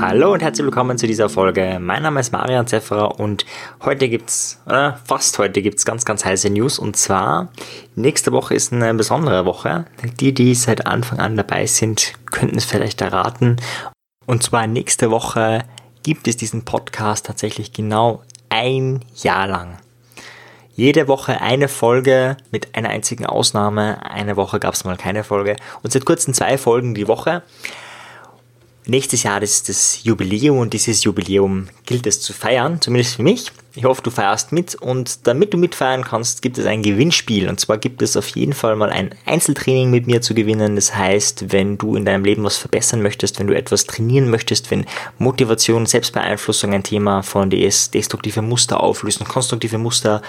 Hallo 0.00 0.32
und 0.32 0.42
herzlich 0.42 0.64
willkommen 0.64 0.98
zu 0.98 1.06
dieser 1.06 1.28
Folge. 1.28 1.78
Mein 1.80 2.02
Name 2.02 2.20
ist 2.20 2.32
Marian 2.32 2.66
Zefferer 2.66 3.18
und 3.18 3.46
heute 3.82 4.08
gibt's, 4.08 4.60
äh, 4.66 4.92
fast 5.04 5.38
heute 5.38 5.62
gibt's 5.62 5.84
ganz, 5.84 6.04
ganz 6.04 6.24
heiße 6.24 6.50
News 6.50 6.78
und 6.78 6.96
zwar 6.96 7.48
nächste 7.94 8.32
Woche 8.32 8.54
ist 8.54 8.72
eine 8.72 8.92
besondere 8.94 9.46
Woche. 9.46 9.86
Die, 10.20 10.34
die 10.34 10.54
seit 10.54 10.86
Anfang 10.86 11.18
an 11.18 11.36
dabei 11.36 11.66
sind, 11.66 12.12
könnten 12.30 12.58
es 12.58 12.64
vielleicht 12.64 13.00
erraten. 13.00 13.56
Und 14.26 14.42
zwar 14.42 14.66
nächste 14.66 15.10
Woche 15.10 15.64
gibt 16.02 16.28
es 16.28 16.36
diesen 16.36 16.64
Podcast 16.64 17.26
tatsächlich 17.26 17.72
genau 17.72 18.22
ein 18.48 19.04
Jahr 19.14 19.46
lang. 19.46 19.78
Jede 20.74 21.06
Woche 21.06 21.40
eine 21.40 21.68
Folge 21.68 22.38
mit 22.50 22.74
einer 22.74 22.88
einzigen 22.88 23.26
Ausnahme. 23.26 24.10
Eine 24.10 24.36
Woche 24.36 24.58
gab 24.58 24.72
es 24.72 24.84
mal 24.84 24.96
keine 24.96 25.22
Folge. 25.22 25.56
Und 25.82 25.92
seit 25.92 26.06
kurzem 26.06 26.32
zwei 26.32 26.56
Folgen 26.56 26.94
die 26.94 27.08
Woche. 27.08 27.42
Nächstes 28.86 29.22
Jahr 29.22 29.40
ist 29.42 29.68
das 29.68 30.02
Jubiläum 30.02 30.58
und 30.58 30.72
dieses 30.72 31.04
Jubiläum 31.04 31.68
gilt 31.86 32.04
es 32.06 32.20
zu 32.20 32.32
feiern, 32.32 32.80
zumindest 32.80 33.14
für 33.14 33.22
mich. 33.22 33.52
Ich 33.74 33.84
hoffe, 33.84 34.02
du 34.02 34.10
feierst 34.10 34.50
mit 34.50 34.74
und 34.74 35.26
damit 35.26 35.54
du 35.54 35.56
mitfeiern 35.56 36.02
kannst, 36.02 36.42
gibt 36.42 36.58
es 36.58 36.66
ein 36.66 36.82
Gewinnspiel. 36.82 37.48
Und 37.48 37.60
zwar 37.60 37.78
gibt 37.78 38.02
es 38.02 38.16
auf 38.16 38.26
jeden 38.28 38.54
Fall 38.54 38.74
mal 38.74 38.90
ein 38.90 39.14
Einzeltraining 39.24 39.90
mit 39.90 40.06
mir 40.06 40.20
zu 40.20 40.34
gewinnen. 40.34 40.74
Das 40.74 40.96
heißt, 40.96 41.52
wenn 41.52 41.78
du 41.78 41.96
in 41.96 42.04
deinem 42.04 42.24
Leben 42.24 42.42
was 42.44 42.56
verbessern 42.56 43.02
möchtest, 43.02 43.38
wenn 43.38 43.46
du 43.46 43.54
etwas 43.54 43.84
trainieren 43.84 44.30
möchtest, 44.30 44.70
wenn 44.70 44.86
Motivation, 45.18 45.86
Selbstbeeinflussung 45.86 46.72
ein 46.72 46.82
Thema 46.82 47.22
von 47.22 47.50
dir 47.50 47.64
ist, 47.64 47.94
destruktive 47.94 48.42
Muster 48.42 48.80
auflösen, 48.80 49.28
konstruktive 49.28 49.78
Muster 49.78 50.22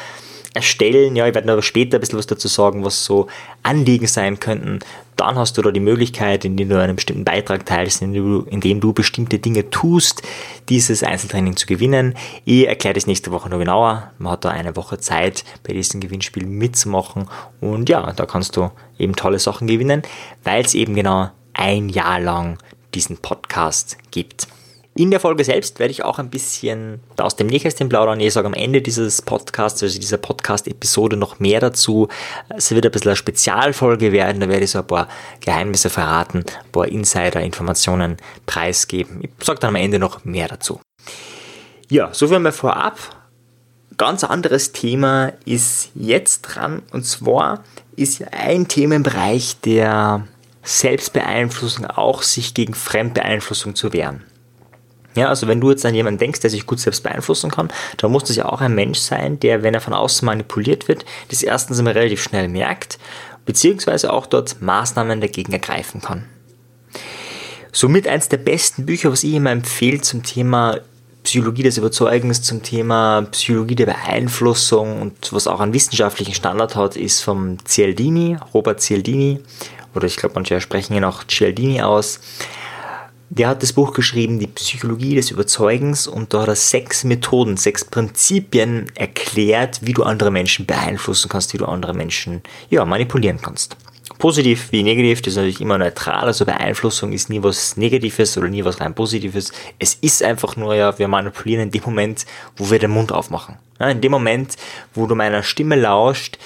erstellen. 0.54 1.16
Ja, 1.16 1.28
ich 1.28 1.34
werde 1.34 1.52
aber 1.52 1.62
später 1.62 1.98
ein 1.98 2.02
bisschen 2.02 2.20
was 2.20 2.28
dazu 2.28 2.48
sagen, 2.48 2.86
was 2.86 3.06
so 3.06 3.28
Anliegen 3.64 4.08
sein 4.08 4.40
könnten. 4.40 4.80
Dann 5.16 5.36
hast 5.36 5.58
du 5.58 5.62
da 5.62 5.72
die 5.72 5.80
Möglichkeit, 5.80 6.44
indem 6.46 6.70
du 6.70 6.80
einen 6.80 6.96
bestimmten 6.96 7.24
Beitrag 7.24 7.66
teilst, 7.66 8.02
indem 8.02 8.24
du, 8.26 8.50
indem 8.50 8.80
du 8.80 8.94
bestimmte 8.94 9.40
Dinge 9.40 9.70
tust, 9.70 10.24
dieses 10.70 11.04
Einzeltraining 11.04 11.56
zu 11.56 11.68
gewinnen. 11.68 12.16
Ich 12.46 12.68
erkläre 12.68 12.96
das 12.96 13.08
nächste 13.08 13.32
Woche 13.32 13.50
noch 13.50 13.60
genauer. 13.60 14.12
Man 14.18 14.32
hat 14.34 14.46
da 14.46 14.50
eine 14.50 14.76
Woche 14.76 14.98
Zeit, 14.98 15.44
bei 15.64 15.74
diesem 15.74 16.00
Gewinnspiel 16.00 16.46
mitzumachen. 16.46 17.30
Und 17.62 17.90
ja, 17.90 18.12
da 18.14 18.26
kannst 18.26 18.58
du 18.58 18.72
eben 18.98 19.16
tolle 19.16 19.40
Sachen 19.40 19.68
gewinnen, 19.68 20.02
weil 20.44 20.66
es 20.66 20.74
eben 20.74 20.96
genau 20.96 21.30
ein 21.54 21.90
Jahr 21.90 22.20
lang 22.20 22.58
diesen 22.94 23.18
Podcast 23.18 23.98
gibt. 24.12 24.48
In 24.96 25.10
der 25.10 25.20
Folge 25.20 25.44
selbst 25.44 25.80
werde 25.80 25.90
ich 25.90 26.04
auch 26.04 26.20
ein 26.20 26.30
bisschen 26.30 27.00
aus 27.18 27.36
dem 27.36 27.48
Nähkästchen 27.48 27.90
plaudern. 27.90 28.20
Ich 28.20 28.34
sage 28.34 28.46
am 28.46 28.54
Ende 28.54 28.80
dieses 28.80 29.24
Podcasts, 29.24 29.82
also 29.82 30.00
dieser 30.00 30.18
Podcast-Episode 30.18 31.18
noch 31.18 31.40
mehr 31.40 31.60
dazu. 31.60 32.10
Es 32.50 32.70
wird 32.70 32.86
ein 32.86 32.92
bisschen 32.92 33.10
eine 33.10 33.16
Spezialfolge 33.16 34.12
werden. 34.12 34.40
Da 34.40 34.48
werde 34.50 34.66
ich 34.66 34.70
so 34.70 34.80
ein 34.80 34.88
paar 34.88 35.08
Geheimnisse 35.40 35.90
verraten, 35.90 36.40
ein 36.40 36.72
paar 36.72 36.88
Insider-Informationen 36.88 38.18
preisgeben. 38.46 39.22
Ich 39.24 39.32
sage 39.44 39.60
dann 39.60 39.70
am 39.70 39.78
Ende 39.78 39.98
noch 39.98 40.26
mehr 40.26 40.48
dazu. 40.48 40.80
Ja, 41.90 42.14
so 42.14 42.28
viel 42.28 42.38
mal 42.38 42.52
vorab. 42.52 43.00
Ganz 43.98 44.24
anderes 44.24 44.74
Thema 44.74 45.34
ist 45.46 45.90
jetzt 45.96 46.44
dran. 46.44 46.84
Und 46.92 47.04
zwar 47.08 47.64
ist 47.96 48.20
ja 48.20 48.28
ein 48.30 48.68
Themenbereich 48.68 49.60
der 49.62 50.28
Selbstbeeinflussung 50.62 51.88
auch, 51.88 52.22
sich 52.22 52.54
gegen 52.54 52.76
Fremdbeeinflussung 52.76 53.74
zu 53.74 53.92
wehren. 53.92 54.24
Ja, 55.16 55.30
also 55.30 55.48
wenn 55.48 55.62
du 55.62 55.70
jetzt 55.70 55.86
an 55.86 55.96
jemanden 55.96 56.20
denkst, 56.20 56.40
der 56.40 56.50
sich 56.50 56.66
gut 56.66 56.80
selbst 56.80 57.04
beeinflussen 57.04 57.52
kann, 57.52 57.72
dann 57.98 58.12
muss 58.12 58.24
das 58.24 58.36
ja 58.36 58.46
auch 58.46 58.62
ein 58.62 58.74
Mensch 58.74 59.00
sein, 59.00 59.40
der, 59.40 59.64
wenn 59.64 59.74
er 59.74 59.82
von 59.82 59.94
außen 59.94 60.26
manipuliert 60.26 60.88
wird, 60.88 61.06
das 61.30 61.44
erstens 61.44 61.80
immer 61.80 61.94
relativ 61.94 62.22
schnell 62.24 62.48
merkt, 62.48 62.98
beziehungsweise 63.46 64.12
auch 64.12 64.26
dort 64.26 64.62
Maßnahmen 64.62 65.22
dagegen 65.22 65.54
ergreifen 65.54 66.02
kann. 66.02 66.26
Somit 67.72 68.08
eins 68.08 68.30
der 68.30 68.38
besten 68.38 68.86
Bücher, 68.86 69.12
was 69.12 69.24
ich 69.24 69.34
immer 69.34 69.52
empfehle 69.52 70.02
zum 70.02 70.24
Thema 70.24 70.80
Psychologie 71.24 71.64
des 71.64 71.78
Überzeugens, 71.78 72.42
zum 72.42 72.62
Thema 72.62 73.24
Psychologie 73.32 73.76
der 73.76 73.86
Beeinflussung 73.86 75.02
und 75.02 75.32
was 75.32 75.48
auch 75.48 75.60
einen 75.60 75.74
wissenschaftlichen 75.74 76.34
Standard 76.34 76.76
hat, 76.76 76.96
ist 76.98 77.22
vom 77.22 77.58
Cialdini, 77.66 78.38
Robert 78.54 78.82
Cialdini, 78.82 79.40
oder 79.96 80.06
ich 80.06 80.18
glaube, 80.18 80.36
manche 80.36 80.60
sprechen 80.60 80.94
ihn 80.94 81.04
auch 81.04 81.24
Cialdini 81.24 81.82
aus. 81.82 82.20
Der 83.36 83.48
hat 83.48 83.64
das 83.64 83.74
Buch 83.74 83.96
geschrieben, 83.96 84.38
die 84.38 84.46
Psychologie 84.46 85.16
des 85.16 85.32
Überzeugens, 85.32 86.06
und 86.06 86.36
da 86.36 86.42
hat 86.42 86.50
er 86.50 86.56
sechs 86.56 87.04
Methoden, 87.04 87.58
sechs 87.58 87.84
Prinzipien 87.84 88.86
erklärt, 88.94 89.80
wie 89.82 89.94
du 89.94 90.04
andere 90.04 90.30
Menschen 90.30 90.68
beeinflussen 90.68 91.30
kannst, 91.30 91.52
wie 91.52 91.58
du 91.58 91.66
andere 91.66 91.96
Menschen 91.96 92.44
ja, 92.70 92.86
manipulieren 92.86 93.40
kannst. 93.42 93.76
Positiv 94.20 94.72
wie 94.72 94.84
negativ, 94.84 95.24
das 95.24 95.34
ist 95.34 95.38
natürlich 95.38 95.62
immer 95.62 95.80
neutral, 95.80 96.26
also 96.26 96.46
Beeinflussung 96.46 97.12
ist 97.12 97.32
nie 97.32 97.42
was 97.42 97.76
Negatives 97.76 98.38
oder 98.38 98.50
nie 98.50 98.64
was 98.64 98.80
rein 98.80 98.94
Positives. 98.94 99.52
Es 99.80 99.96
ist 99.96 100.22
einfach 100.22 100.56
nur, 100.56 100.76
ja, 100.76 101.00
wir 101.00 101.08
manipulieren 101.08 101.64
in 101.64 101.72
dem 101.72 101.82
Moment, 101.84 102.28
wo 102.56 102.70
wir 102.70 102.78
den 102.78 102.92
Mund 102.92 103.12
aufmachen. 103.12 103.56
Ja, 103.80 103.90
in 103.90 104.02
dem 104.02 104.12
Moment, 104.12 104.58
wo 104.94 105.08
du 105.08 105.16
meiner 105.16 105.42
Stimme 105.42 105.76
lauscht, 105.76 106.38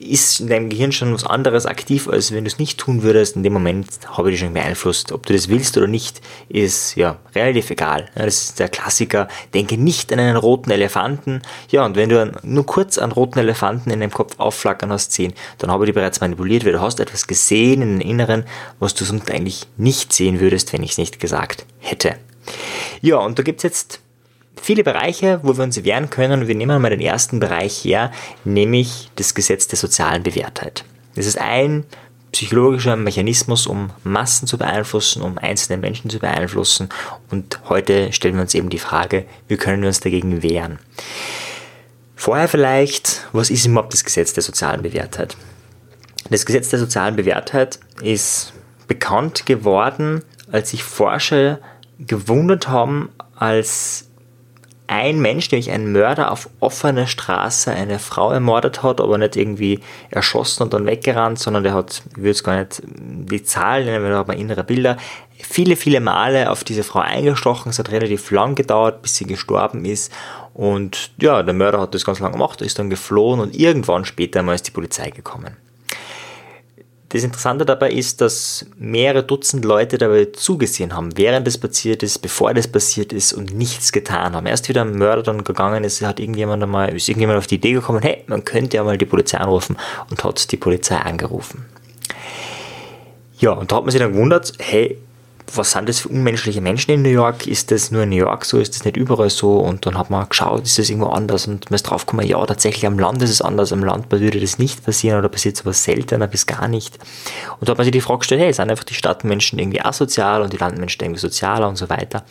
ist 0.00 0.40
in 0.40 0.48
deinem 0.48 0.68
Gehirn 0.68 0.92
schon 0.92 1.12
was 1.12 1.24
anderes 1.24 1.66
aktiv, 1.66 2.08
als 2.08 2.32
wenn 2.32 2.44
du 2.44 2.48
es 2.48 2.58
nicht 2.58 2.78
tun 2.78 3.02
würdest. 3.02 3.36
In 3.36 3.42
dem 3.42 3.52
Moment 3.52 3.88
habe 4.06 4.30
ich 4.30 4.34
dich 4.34 4.40
schon 4.44 4.54
beeinflusst. 4.54 5.12
Ob 5.12 5.26
du 5.26 5.32
das 5.32 5.48
willst 5.48 5.76
oder 5.76 5.86
nicht, 5.86 6.20
ist 6.48 6.96
ja 6.96 7.18
relativ 7.34 7.70
egal. 7.70 8.08
Ja, 8.16 8.24
das 8.24 8.42
ist 8.42 8.58
der 8.58 8.68
Klassiker. 8.68 9.28
Denke 9.54 9.76
nicht 9.76 10.12
an 10.12 10.20
einen 10.20 10.36
roten 10.36 10.70
Elefanten. 10.70 11.42
Ja, 11.70 11.84
und 11.84 11.96
wenn 11.96 12.08
du 12.08 12.32
nur 12.42 12.66
kurz 12.66 12.98
einen 12.98 13.12
roten 13.12 13.38
Elefanten 13.38 13.90
in 13.90 14.00
deinem 14.00 14.12
Kopf 14.12 14.38
aufflackern 14.38 14.92
hast 14.92 15.12
sehen, 15.12 15.34
dann 15.58 15.70
habe 15.70 15.84
ich 15.84 15.88
dich 15.88 15.94
bereits 15.94 16.20
manipuliert, 16.20 16.64
weil 16.64 16.72
du 16.72 16.80
hast 16.80 17.00
etwas 17.00 17.26
gesehen 17.26 17.82
in 17.82 17.98
den 17.98 18.08
Inneren, 18.08 18.44
was 18.78 18.94
du 18.94 19.04
sonst 19.04 19.30
eigentlich 19.30 19.66
nicht 19.76 20.12
sehen 20.12 20.40
würdest, 20.40 20.72
wenn 20.72 20.82
ich 20.82 20.92
es 20.92 20.98
nicht 20.98 21.20
gesagt 21.20 21.66
hätte. 21.78 22.16
Ja, 23.00 23.18
und 23.18 23.38
da 23.38 23.42
gibt 23.42 23.58
es 23.58 23.62
jetzt 23.64 24.00
viele 24.60 24.84
Bereiche, 24.84 25.40
wo 25.42 25.56
wir 25.56 25.64
uns 25.64 25.82
wehren 25.84 26.10
können. 26.10 26.48
Wir 26.48 26.54
nehmen 26.54 26.80
mal 26.80 26.90
den 26.90 27.00
ersten 27.00 27.40
Bereich 27.40 27.84
her, 27.84 28.12
nämlich 28.44 29.10
das 29.16 29.34
Gesetz 29.34 29.68
der 29.68 29.78
sozialen 29.78 30.22
Bewährtheit. 30.22 30.84
Das 31.14 31.26
ist 31.26 31.38
ein 31.38 31.84
psychologischer 32.32 32.96
Mechanismus, 32.96 33.66
um 33.66 33.90
Massen 34.04 34.46
zu 34.46 34.58
beeinflussen, 34.58 35.22
um 35.22 35.38
einzelne 35.38 35.78
Menschen 35.78 36.10
zu 36.10 36.18
beeinflussen. 36.18 36.88
Und 37.30 37.60
heute 37.68 38.12
stellen 38.12 38.34
wir 38.34 38.42
uns 38.42 38.54
eben 38.54 38.68
die 38.68 38.78
Frage, 38.78 39.24
wie 39.48 39.56
können 39.56 39.82
wir 39.82 39.88
uns 39.88 40.00
dagegen 40.00 40.42
wehren? 40.42 40.78
Vorher 42.14 42.48
vielleicht, 42.48 43.26
was 43.32 43.50
ist 43.50 43.66
überhaupt 43.66 43.92
das 43.92 44.04
Gesetz 44.04 44.32
der 44.32 44.42
sozialen 44.42 44.82
Bewährtheit? 44.82 45.36
Das 46.30 46.44
Gesetz 46.44 46.68
der 46.68 46.78
sozialen 46.78 47.16
Bewährtheit 47.16 47.78
ist 48.02 48.52
bekannt 48.86 49.46
geworden, 49.46 50.22
als 50.50 50.70
sich 50.70 50.82
Forscher 50.82 51.60
gewundert 51.98 52.68
haben, 52.68 53.10
als 53.36 54.07
ein 54.88 55.20
Mensch, 55.20 55.50
nämlich 55.50 55.70
ein 55.70 55.92
Mörder 55.92 56.32
auf 56.32 56.48
offener 56.60 57.06
Straße 57.06 57.70
eine 57.70 57.98
Frau 57.98 58.32
ermordet 58.32 58.82
hat, 58.82 59.00
aber 59.00 59.18
nicht 59.18 59.36
irgendwie 59.36 59.80
erschossen 60.10 60.64
und 60.64 60.72
dann 60.72 60.86
weggerannt, 60.86 61.38
sondern 61.38 61.62
der 61.62 61.74
hat, 61.74 62.02
ich 62.10 62.16
würde 62.16 62.28
jetzt 62.28 62.42
gar 62.42 62.58
nicht 62.58 62.82
die 62.84 63.42
Zahl 63.42 63.84
nennen, 63.84 64.02
weil 64.02 64.10
da 64.10 64.26
hat 64.26 64.34
innere 64.34 64.64
Bilder, 64.64 64.96
viele, 65.38 65.76
viele 65.76 66.00
Male 66.00 66.50
auf 66.50 66.64
diese 66.64 66.82
Frau 66.82 67.00
eingestochen. 67.00 67.70
Es 67.70 67.78
hat 67.78 67.90
relativ 67.90 68.30
lang 68.30 68.54
gedauert, 68.54 69.02
bis 69.02 69.16
sie 69.16 69.26
gestorben 69.26 69.84
ist. 69.84 70.12
Und 70.54 71.10
ja, 71.20 71.42
der 71.42 71.54
Mörder 71.54 71.80
hat 71.80 71.94
das 71.94 72.04
ganz 72.04 72.18
lange 72.18 72.32
gemacht, 72.32 72.60
ist 72.62 72.78
dann 72.78 72.90
geflohen 72.90 73.40
und 73.40 73.54
irgendwann 73.54 74.04
später 74.04 74.42
mal 74.42 74.54
ist 74.54 74.66
die 74.66 74.72
Polizei 74.72 75.10
gekommen. 75.10 75.56
Das 77.10 77.24
Interessante 77.24 77.64
dabei 77.64 77.90
ist, 77.90 78.20
dass 78.20 78.66
mehrere 78.76 79.22
Dutzend 79.22 79.64
Leute 79.64 79.96
dabei 79.96 80.26
zugesehen 80.26 80.94
haben, 80.94 81.16
während 81.16 81.46
das 81.46 81.56
passiert 81.56 82.02
ist, 82.02 82.18
bevor 82.18 82.52
das 82.52 82.68
passiert 82.68 83.14
ist 83.14 83.32
und 83.32 83.54
nichts 83.54 83.92
getan 83.92 84.34
haben. 84.34 84.46
Erst 84.46 84.68
wieder 84.68 84.82
ein 84.82 84.92
Mörder 84.92 85.22
dann 85.22 85.42
gegangen 85.42 85.84
ist, 85.84 86.02
hat 86.02 86.20
irgendjemand 86.20 86.62
einmal, 86.62 86.94
ist 86.94 87.08
irgendjemand 87.08 87.38
auf 87.38 87.46
die 87.46 87.54
Idee 87.54 87.72
gekommen, 87.72 88.02
hey, 88.02 88.24
man 88.26 88.44
könnte 88.44 88.76
ja 88.76 88.84
mal 88.84 88.98
die 88.98 89.06
Polizei 89.06 89.38
anrufen 89.38 89.78
und 90.10 90.22
hat 90.22 90.52
die 90.52 90.58
Polizei 90.58 90.96
angerufen. 90.96 91.64
Ja, 93.38 93.52
und 93.52 93.72
da 93.72 93.76
hat 93.76 93.84
man 93.84 93.90
sich 93.90 94.00
dann 94.00 94.12
gewundert, 94.12 94.52
hey, 94.58 94.98
was 95.54 95.72
sind 95.72 95.88
das 95.88 96.00
für 96.00 96.08
unmenschliche 96.08 96.60
Menschen 96.60 96.92
in 96.92 97.02
New 97.02 97.08
York? 97.08 97.46
Ist 97.46 97.70
das 97.70 97.90
nur 97.90 98.02
in 98.02 98.10
New 98.10 98.16
York 98.16 98.44
so? 98.44 98.58
Ist 98.58 98.74
das 98.74 98.84
nicht 98.84 98.96
überall 98.96 99.30
so? 99.30 99.58
Und 99.58 99.86
dann 99.86 99.96
hat 99.96 100.10
man 100.10 100.28
geschaut, 100.28 100.64
ist 100.64 100.78
das 100.78 100.90
irgendwo 100.90 101.08
anders? 101.08 101.46
Und 101.46 101.70
man 101.70 101.76
ist 101.76 101.84
draufgekommen, 101.84 102.26
ja, 102.26 102.44
tatsächlich 102.44 102.86
am 102.86 102.98
Land 102.98 103.22
ist 103.22 103.30
es 103.30 103.42
anders. 103.42 103.72
Am 103.72 103.82
Land 103.82 104.10
würde 104.10 104.40
das 104.40 104.58
nicht 104.58 104.84
passieren 104.84 105.18
oder 105.18 105.28
passiert 105.28 105.56
sowas 105.56 105.84
seltener 105.84 106.26
bis 106.26 106.46
gar 106.46 106.68
nicht. 106.68 106.98
Und 107.60 107.68
da 107.68 107.72
hat 107.72 107.78
man 107.78 107.84
sich 107.84 107.92
die 107.92 108.00
Frage 108.00 108.20
gestellt, 108.20 108.40
hey, 108.40 108.52
sind 108.52 108.70
einfach 108.70 108.84
die 108.84 108.94
Stadtmenschen 108.94 109.58
irgendwie 109.58 109.80
asozial 109.80 110.42
und 110.42 110.52
die 110.52 110.58
Landmenschen 110.58 111.02
irgendwie 111.02 111.20
sozialer 111.20 111.68
und 111.68 111.76
so 111.76 111.88
weiter? 111.88 112.24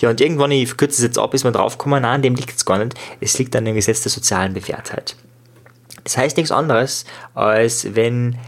Ja, 0.00 0.10
und 0.10 0.20
irgendwann, 0.20 0.50
ich 0.50 0.76
kürze 0.76 0.96
es 0.96 1.02
jetzt 1.02 1.18
ab, 1.18 1.34
ist 1.34 1.44
man 1.44 1.52
draufgekommen, 1.52 2.02
nein, 2.02 2.16
an 2.16 2.22
dem 2.22 2.34
liegt 2.34 2.56
es 2.56 2.64
gar 2.64 2.78
nicht. 2.78 2.94
Es 3.20 3.38
liegt 3.38 3.54
an 3.56 3.64
dem 3.64 3.74
Gesetz 3.74 4.02
der 4.02 4.12
sozialen 4.12 4.54
Bewährtheit. 4.54 5.16
Das 6.04 6.16
heißt 6.16 6.36
nichts 6.36 6.52
anderes, 6.52 7.04
als 7.34 7.94
wenn 7.94 8.38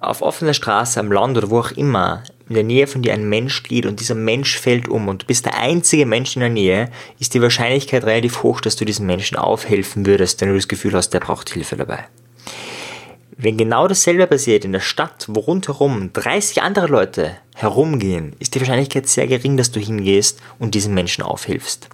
auf 0.00 0.22
offener 0.22 0.54
Straße 0.54 0.98
am 0.98 1.12
Land 1.12 1.38
oder 1.38 1.50
wo 1.50 1.60
auch 1.60 1.70
immer 1.72 2.24
in 2.52 2.54
der 2.54 2.64
Nähe 2.64 2.86
von 2.86 3.00
dir 3.00 3.14
ein 3.14 3.28
Mensch 3.28 3.62
geht 3.62 3.86
und 3.86 3.98
dieser 3.98 4.14
Mensch 4.14 4.58
fällt 4.58 4.86
um 4.86 5.08
und 5.08 5.22
du 5.22 5.26
bist 5.26 5.46
der 5.46 5.58
einzige 5.58 6.04
Mensch 6.04 6.36
in 6.36 6.40
der 6.40 6.50
Nähe, 6.50 6.90
ist 7.18 7.32
die 7.32 7.40
Wahrscheinlichkeit 7.40 8.04
relativ 8.04 8.42
hoch, 8.42 8.60
dass 8.60 8.76
du 8.76 8.84
diesem 8.84 9.06
Menschen 9.06 9.38
aufhelfen 9.38 10.04
würdest, 10.04 10.40
wenn 10.40 10.50
du 10.50 10.54
das 10.54 10.68
Gefühl 10.68 10.92
hast, 10.92 11.10
der 11.10 11.20
braucht 11.20 11.48
Hilfe 11.48 11.76
dabei. 11.76 12.04
Wenn 13.38 13.56
genau 13.56 13.88
dasselbe 13.88 14.26
passiert 14.26 14.66
in 14.66 14.72
der 14.72 14.80
Stadt, 14.80 15.26
wo 15.28 15.40
rundherum 15.40 16.12
30 16.12 16.62
andere 16.62 16.86
Leute 16.86 17.38
herumgehen, 17.54 18.36
ist 18.38 18.54
die 18.54 18.60
Wahrscheinlichkeit 18.60 19.08
sehr 19.08 19.26
gering, 19.26 19.56
dass 19.56 19.70
du 19.70 19.80
hingehst 19.80 20.40
und 20.58 20.74
diesen 20.74 20.92
Menschen 20.92 21.24
aufhilfst. 21.24 21.88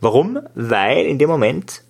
Warum? 0.00 0.38
Weil 0.54 1.06
in 1.06 1.18
dem 1.18 1.28
Moment 1.28 1.82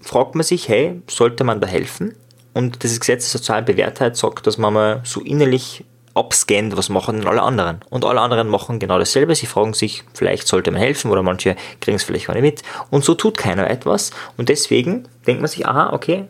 fragt 0.00 0.36
man 0.36 0.44
sich, 0.44 0.68
hey, 0.68 1.02
sollte 1.08 1.42
man 1.42 1.60
da 1.60 1.66
helfen? 1.66 2.14
Und 2.54 2.84
das 2.84 2.98
Gesetz 3.00 3.30
der 3.30 3.40
sozialen 3.40 3.64
Bewährtheit 3.64 4.16
sagt, 4.16 4.46
dass 4.46 4.56
man 4.56 4.72
mal 4.72 5.00
so 5.04 5.20
innerlich 5.20 5.84
abscannt, 6.16 6.76
was 6.76 6.88
machen 6.88 7.18
denn 7.20 7.28
alle 7.28 7.42
anderen? 7.42 7.80
Und 7.90 8.04
alle 8.04 8.20
anderen 8.20 8.48
machen 8.48 8.78
genau 8.78 8.98
dasselbe. 8.98 9.34
Sie 9.34 9.46
fragen 9.46 9.74
sich, 9.74 10.04
vielleicht 10.14 10.48
sollte 10.48 10.70
man 10.70 10.80
helfen 10.80 11.10
oder 11.10 11.22
manche 11.22 11.56
kriegen 11.80 11.96
es 11.96 12.04
vielleicht 12.04 12.26
gar 12.26 12.34
nicht 12.34 12.42
mit. 12.42 12.62
Und 12.90 13.04
so 13.04 13.14
tut 13.14 13.36
keiner 13.36 13.68
etwas. 13.70 14.10
Und 14.36 14.48
deswegen 14.48 15.08
denkt 15.26 15.42
man 15.42 15.48
sich, 15.48 15.66
aha, 15.66 15.92
okay, 15.92 16.26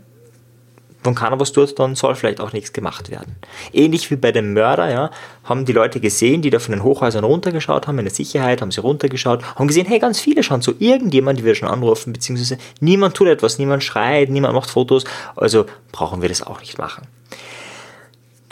wenn 1.07 1.15
keiner 1.15 1.39
was 1.39 1.53
tut, 1.53 1.79
dann 1.79 1.95
soll 1.95 2.17
vielleicht 2.17 2.41
auch 2.41 2.53
nichts 2.53 2.73
gemacht 2.73 3.11
werden. 3.11 3.37
Ähnlich 3.73 4.11
wie 4.11 4.17
bei 4.17 4.33
dem 4.33 4.53
Mörder, 4.53 4.91
ja, 4.91 5.11
haben 5.45 5.65
die 5.65 5.73
Leute 5.73 6.01
gesehen, 6.01 6.43
die 6.43 6.51
da 6.51 6.59
von 6.59 6.73
den 6.73 6.83
Hochhäusern 6.83 7.25
runtergeschaut 7.25 7.87
haben, 7.87 7.99
in 7.99 8.05
der 8.05 8.15
Sicherheit, 8.15 8.61
haben 8.61 8.73
sie 8.73 8.81
runtergeschaut, 8.81 9.43
haben 9.55 9.69
gesehen, 9.69 9.87
hey, 9.87 10.01
ganz 10.01 10.19
viele 10.19 10.43
schauen 10.43 10.63
so, 10.63 10.75
irgendjemand 10.79 11.45
wird 11.45 11.57
schon 11.57 11.69
anrufen, 11.69 12.13
beziehungsweise 12.13 12.59
niemand 12.81 13.15
tut 13.15 13.29
etwas, 13.29 13.59
niemand 13.59 13.85
schreit, 13.85 14.29
niemand 14.29 14.55
macht 14.55 14.69
Fotos, 14.69 15.05
also 15.37 15.67
brauchen 15.93 16.23
wir 16.23 16.29
das 16.29 16.43
auch 16.43 16.61
nicht 16.61 16.77
machen. 16.77 17.07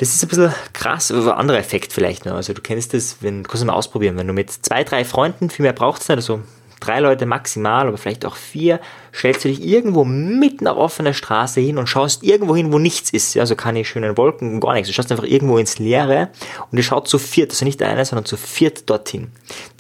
Das 0.05 0.15
ist 0.15 0.23
ein 0.23 0.29
bisschen 0.29 0.55
krass, 0.75 1.11
aber 1.11 1.33
ein 1.33 1.39
anderer 1.39 1.57
Effekt 1.57 1.91
vielleicht. 1.95 2.27
Ne? 2.27 2.35
Also 2.35 2.53
du 2.53 2.61
kennst 2.61 2.93
das, 2.93 3.17
wenn, 3.23 3.43
du 3.43 3.49
kannst 3.49 3.63
es 3.63 3.67
mal 3.67 3.73
ausprobieren, 3.73 4.19
wenn 4.19 4.27
du 4.27 4.35
mit 4.35 4.51
zwei, 4.51 4.85
drei 4.85 5.03
Freunden, 5.03 5.49
viel 5.49 5.63
mehr 5.63 5.73
braucht 5.73 6.03
es 6.03 6.09
nicht, 6.09 6.17
also 6.19 6.43
drei 6.79 7.01
Leute 7.01 7.25
maximal, 7.25 7.89
aber 7.89 7.97
vielleicht 7.97 8.27
auch 8.27 8.37
vier, 8.37 8.81
stellst 9.15 9.47
du 9.47 9.49
dich 9.49 9.65
irgendwo 9.65 10.05
mitten 10.05 10.69
auf 10.69 10.77
offener 10.77 11.15
Straße 11.15 11.59
hin 11.63 11.79
und 11.79 11.87
schaust 11.87 12.23
irgendwo 12.23 12.55
hin, 12.55 12.71
wo 12.71 12.79
nichts 12.79 13.13
ist. 13.13 13.35
Also 13.39 13.57
keine 13.57 13.83
schönen 13.87 14.19
Wolken, 14.19 14.61
gar 14.61 14.75
nichts. 14.75 14.89
Du 14.89 14.93
schaust 14.93 15.11
einfach 15.11 15.25
irgendwo 15.25 15.57
ins 15.57 15.79
Leere 15.79 16.29
und 16.71 16.77
ihr 16.77 16.85
schaut 16.85 17.09
zu 17.09 17.19
viert, 17.19 17.53
also 17.53 17.65
nicht 17.65 17.83
einer, 17.83 18.05
sondern 18.05 18.27
zu 18.27 18.37
viert 18.37 18.91
dorthin. 18.91 19.31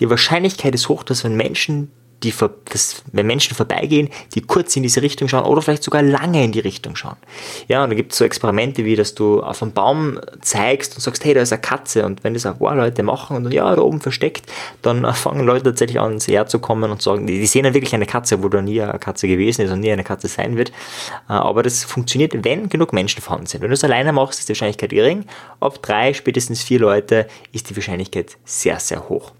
Die 0.00 0.09
Wahrscheinlichkeit 0.09 0.75
ist 0.75 0.88
hoch, 0.88 1.03
dass 1.03 1.23
wenn 1.25 1.37
Menschen 1.37 1.91
die, 2.25 2.35
das, 2.71 3.03
wenn 3.12 3.26
Menschen 3.26 3.55
vorbeigehen, 3.55 4.09
die 4.35 4.41
kurz 4.41 4.75
in 4.76 4.82
diese 4.82 5.03
Richtung 5.03 5.29
schauen 5.29 5.44
oder 5.44 5.62
vielleicht 5.62 5.85
sogar 5.85 6.03
lange 6.03 6.43
in 6.43 6.53
die 6.53 6.61
Richtung 6.61 6.97
schauen. 6.97 7.17
Ja, 7.69 7.85
und 7.85 7.91
da 7.91 7.94
gibt 7.94 8.12
es 8.12 8.19
so 8.19 8.25
Experimente, 8.25 8.85
wie 8.85 8.97
dass 8.97 9.15
du 9.15 9.43
auf 9.43 9.62
einen 9.62 9.73
Baum 9.73 10.19
zeigst 10.41 10.94
und 10.94 11.00
sagst, 11.03 11.25
hey, 11.25 11.35
da 11.35 11.43
ist 11.43 11.53
eine 11.53 11.61
Katze. 11.61 12.05
Und 12.05 12.25
wenn 12.25 12.35
das 12.35 12.47
ein 12.47 12.59
paar 12.59 12.75
Leute 12.75 13.03
machen 13.03 13.37
und 13.37 13.53
ja, 13.53 13.75
da 13.75 13.82
oben 13.82 14.00
versteckt, 14.00 14.50
dann 14.82 15.05
fangen 15.15 15.47
Leute 15.47 15.65
tatsächlich 15.65 16.00
an, 16.00 16.12
ins 16.12 16.26
Leer 16.26 16.47
zu 16.47 16.59
kommen 16.59 16.91
und 16.91 17.03
sagen, 17.03 17.26
die, 17.26 17.38
die 17.38 17.47
sehen 17.47 17.65
dann 17.65 17.75
wirklich 17.75 17.94
eine 17.94 18.06
Katze, 18.06 18.43
wo 18.43 18.49
da 18.49 18.62
nie 18.62 18.81
eine 18.81 18.99
Katze 18.99 19.29
gewesen 19.29 19.62
ist 19.62 19.71
und 19.71 19.81
nie 19.81 19.93
eine 19.93 20.05
Katze 20.05 20.29
sein 20.29 20.56
wird. 20.56 20.71
Äh, 21.29 21.32
aber 21.32 21.62
das 21.62 21.85
funktioniert, 21.85 22.32
wenn 22.44 22.69
genug 22.69 22.93
Menschen 22.93 23.23
vorhanden 23.23 23.47
sind. 23.47 23.61
Wenn 23.61 23.71
du 23.71 23.75
es 23.75 23.85
alleine 23.85 24.12
machst, 24.12 24.38
ist 24.38 24.49
die 24.49 24.53
Wahrscheinlichkeit 24.53 24.91
gering. 24.91 25.26
Ab 25.61 25.82
drei, 25.82 26.15
spätestens 26.15 26.62
vier 26.62 26.81
Leute 26.81 27.29
ist 27.53 27.71
die 27.71 27.76
Wahrscheinlichkeit 27.76 28.37
sehr, 28.44 28.81
sehr 28.81 29.09
hoch. 29.09 29.32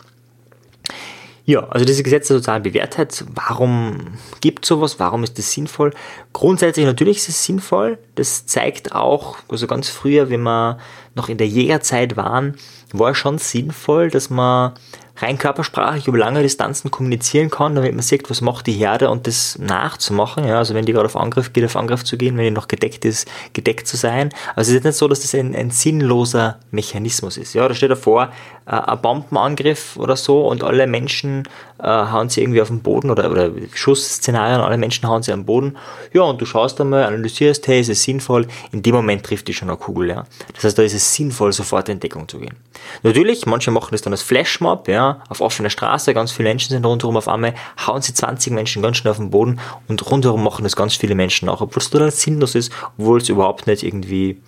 Ja, 1.47 1.69
also 1.69 1.85
diese 1.85 2.03
Gesetz 2.03 2.29
der 2.29 2.39
sozialen 2.39 2.63
Bewährtheit, 2.63 3.23
warum 3.35 4.17
gibt 4.41 4.65
sowas, 4.65 4.99
warum 4.99 5.25
ist 5.25 5.39
das 5.39 5.53
sinnvoll? 5.53 5.93
Grundsätzlich 6.33 6.87
natürlich 6.87 7.19
ist 7.19 7.29
es 7.29 7.45
sinnvoll, 7.45 7.99
das 8.15 8.47
zeigt 8.47 8.95
auch, 8.95 9.37
also 9.49 9.67
ganz 9.67 9.91
früher, 9.91 10.31
wenn 10.31 10.43
wir 10.43 10.79
noch 11.15 11.29
in 11.29 11.37
der 11.37 11.47
Jägerzeit 11.47 12.17
waren, 12.17 12.57
war 12.93 13.15
schon 13.15 13.37
sinnvoll, 13.37 14.09
dass 14.09 14.31
man 14.31 14.73
rein 15.17 15.39
körpersprachlich 15.39 16.09
über 16.09 16.19
lange 16.19 16.43
Distanzen 16.43 16.91
kommunizieren 16.91 17.51
kann, 17.51 17.75
damit 17.75 17.93
man 17.93 18.03
sieht, 18.03 18.29
was 18.31 18.41
macht 18.41 18.67
die 18.67 18.73
Herde 18.73 19.11
und 19.11 19.27
das 19.27 19.59
nachzumachen. 19.59 20.45
Ja, 20.45 20.59
also 20.59 20.75
wenn 20.75 20.85
die 20.85 20.93
gerade 20.93 21.07
auf 21.07 21.17
Angriff 21.17 21.53
geht, 21.53 21.65
auf 21.65 21.77
Angriff 21.77 22.05
zu 22.05 22.17
gehen, 22.17 22.37
wenn 22.37 22.45
die 22.45 22.51
noch 22.51 22.69
gedeckt 22.69 23.05
ist, 23.05 23.31
gedeckt 23.53 23.87
zu 23.87 23.97
sein. 23.97 24.31
Also 24.57 24.73
es 24.73 24.79
ist 24.79 24.85
nicht 24.85 24.97
so, 24.97 25.07
dass 25.07 25.21
das 25.21 25.35
ein, 25.35 25.55
ein 25.55 25.71
sinnloser 25.71 26.59
Mechanismus 26.73 27.37
ist. 27.37 27.55
Ja, 27.55 27.69
da 27.69 27.75
steht 27.75 27.91
davor, 27.91 28.33
äh, 28.67 28.71
ein 28.73 29.01
Bombenangriff 29.01 29.97
oder 29.97 30.17
so 30.17 30.47
und 30.49 30.65
alle 30.65 30.87
Menschen 30.87 31.45
äh, 31.79 31.87
hauen 31.87 32.29
sie 32.29 32.41
irgendwie 32.41 32.63
auf 32.63 32.69
den 32.69 32.81
Boden 32.81 33.11
oder, 33.11 33.31
oder 33.31 33.51
Schussszenarien, 33.73 34.61
alle 34.61 34.79
Menschen 34.79 35.09
hauen 35.09 35.23
sie 35.23 35.33
am 35.33 35.45
Boden. 35.45 35.77
Ja, 36.13 36.23
und 36.23 36.41
du 36.41 36.47
schaust 36.47 36.81
einmal, 36.81 37.05
analysierst, 37.05 37.67
hey, 37.67 37.81
ist 37.81 37.89
es 37.89 38.03
sinnvoll? 38.03 38.47
In 38.73 38.83
dem 38.83 38.95
Moment 38.95 39.25
trifft 39.25 39.49
dich 39.49 39.57
schon 39.57 39.69
eine 39.69 39.77
Kugel. 39.77 40.11
Ja. 40.11 40.25
Das 40.55 40.65
heißt, 40.65 40.79
da 40.79 40.83
ist 40.83 40.95
es 40.95 41.15
sinnvoll, 41.15 41.53
sofort 41.53 41.89
in 41.89 42.01
Deckung 42.01 42.29
zu 42.29 42.39
gehen. 42.39 42.57
Natürlich, 43.03 43.47
manche 43.47 43.71
machen 43.71 43.89
das 43.93 44.03
dann 44.03 44.13
als 44.13 44.23
Flashmob, 44.23 44.89
ja, 44.89 45.21
auf 45.29 45.41
offener 45.41 45.71
Straße, 45.71 46.15
ganz 46.15 46.33
viele 46.33 46.49
Menschen 46.49 46.71
sind 46.71 46.87
rundherum 46.87 47.17
auf 47.17 47.29
einmal, 47.29 47.55
hauen 47.87 48.03
sie 48.03 48.15
20 48.15 48.53
Menschen 48.53 48.83
ganz 48.83 48.97
schnell 48.97 49.11
auf 49.11 49.19
den 49.19 49.31
Boden 49.31 49.61
und 49.89 50.11
rundherum 50.11 50.43
machen 50.43 50.65
das 50.65 50.77
ganz 50.77 50.95
viele 50.95 51.15
Menschen 51.15 51.49
auch, 51.49 51.61
obwohl 51.61 51.81
es 51.81 51.91
total 51.91 52.11
sinnlos 52.11 52.55
ist, 52.55 52.73
obwohl 52.99 53.19
es 53.21 53.29
überhaupt 53.29 53.67
nicht 53.67 53.83
irgendwie, 53.83 54.41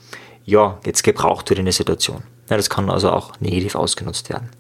ja, 0.45 0.79
jetzt 0.85 1.03
gebraucht 1.03 1.51
wird 1.51 1.59
in 1.59 1.65
der 1.65 1.73
Situation. 1.73 2.23
Ja, 2.49 2.57
das 2.57 2.71
kann 2.71 2.91
also 2.91 3.11
auch 3.11 3.33
negativ 3.41 3.75
ausgenutzt 3.75 4.31
werden. 4.31 4.51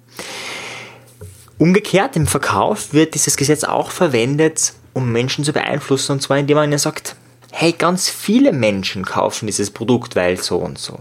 Umgekehrt 1.59 2.17
im 2.17 2.27
Verkauf 2.27 2.93
wird 2.93 3.15
dieses 3.15 3.37
Gesetz 3.37 3.65
auch 3.65 3.91
verwendet, 3.91 4.75
um 4.93 5.11
Menschen 5.11 5.45
zu 5.45 5.53
beeinflussen, 5.53 6.13
und 6.13 6.23
zwar 6.23 6.39
indem 6.39 6.57
man 6.57 6.71
ihnen 6.71 6.79
sagt, 6.79 7.17
hey, 7.51 7.73
ganz 7.73 8.11
viele 8.11 8.53
Menschen 8.53 9.05
kaufen 9.05 9.47
dieses 9.47 9.71
Produkt, 9.71 10.17
weil 10.17 10.37
so 10.37 10.59
und 10.59 10.79
so 10.79 10.99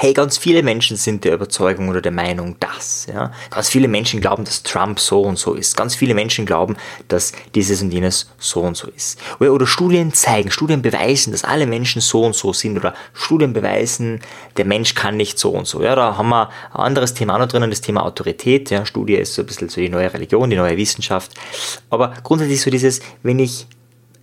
hey, 0.00 0.14
ganz 0.14 0.38
viele 0.38 0.62
Menschen 0.62 0.96
sind 0.96 1.24
der 1.24 1.34
Überzeugung 1.34 1.88
oder 1.88 2.00
der 2.00 2.12
Meinung, 2.12 2.56
dass, 2.60 3.06
ja, 3.12 3.32
ganz 3.50 3.68
viele 3.68 3.88
Menschen 3.88 4.20
glauben, 4.20 4.44
dass 4.44 4.62
Trump 4.62 5.00
so 5.00 5.22
und 5.22 5.38
so 5.38 5.54
ist. 5.54 5.76
Ganz 5.76 5.96
viele 5.96 6.14
Menschen 6.14 6.46
glauben, 6.46 6.76
dass 7.08 7.32
dieses 7.56 7.82
und 7.82 7.90
jenes 7.90 8.30
so 8.38 8.60
und 8.60 8.76
so 8.76 8.88
ist. 8.88 9.18
Oder, 9.40 9.52
oder 9.52 9.66
Studien 9.66 10.12
zeigen, 10.12 10.52
Studien 10.52 10.82
beweisen, 10.82 11.32
dass 11.32 11.42
alle 11.42 11.66
Menschen 11.66 12.00
so 12.00 12.24
und 12.24 12.36
so 12.36 12.52
sind. 12.52 12.76
Oder 12.76 12.94
Studien 13.12 13.52
beweisen, 13.52 14.20
der 14.56 14.66
Mensch 14.66 14.94
kann 14.94 15.16
nicht 15.16 15.38
so 15.38 15.50
und 15.50 15.66
so. 15.66 15.82
Ja, 15.82 15.96
da 15.96 16.16
haben 16.16 16.28
wir 16.28 16.48
ein 16.72 16.80
anderes 16.80 17.14
Thema 17.14 17.34
auch 17.34 17.40
noch 17.40 17.48
drinnen, 17.48 17.70
das 17.70 17.80
Thema 17.80 18.04
Autorität. 18.04 18.70
Ja, 18.70 18.86
Studie 18.86 19.14
ist 19.14 19.34
so 19.34 19.42
ein 19.42 19.46
bisschen 19.46 19.68
so 19.68 19.80
die 19.80 19.88
neue 19.88 20.12
Religion, 20.12 20.48
die 20.48 20.56
neue 20.56 20.76
Wissenschaft. 20.76 21.32
Aber 21.90 22.14
grundsätzlich 22.22 22.62
so 22.62 22.70
dieses, 22.70 23.00
wenn 23.24 23.40
ich 23.40 23.66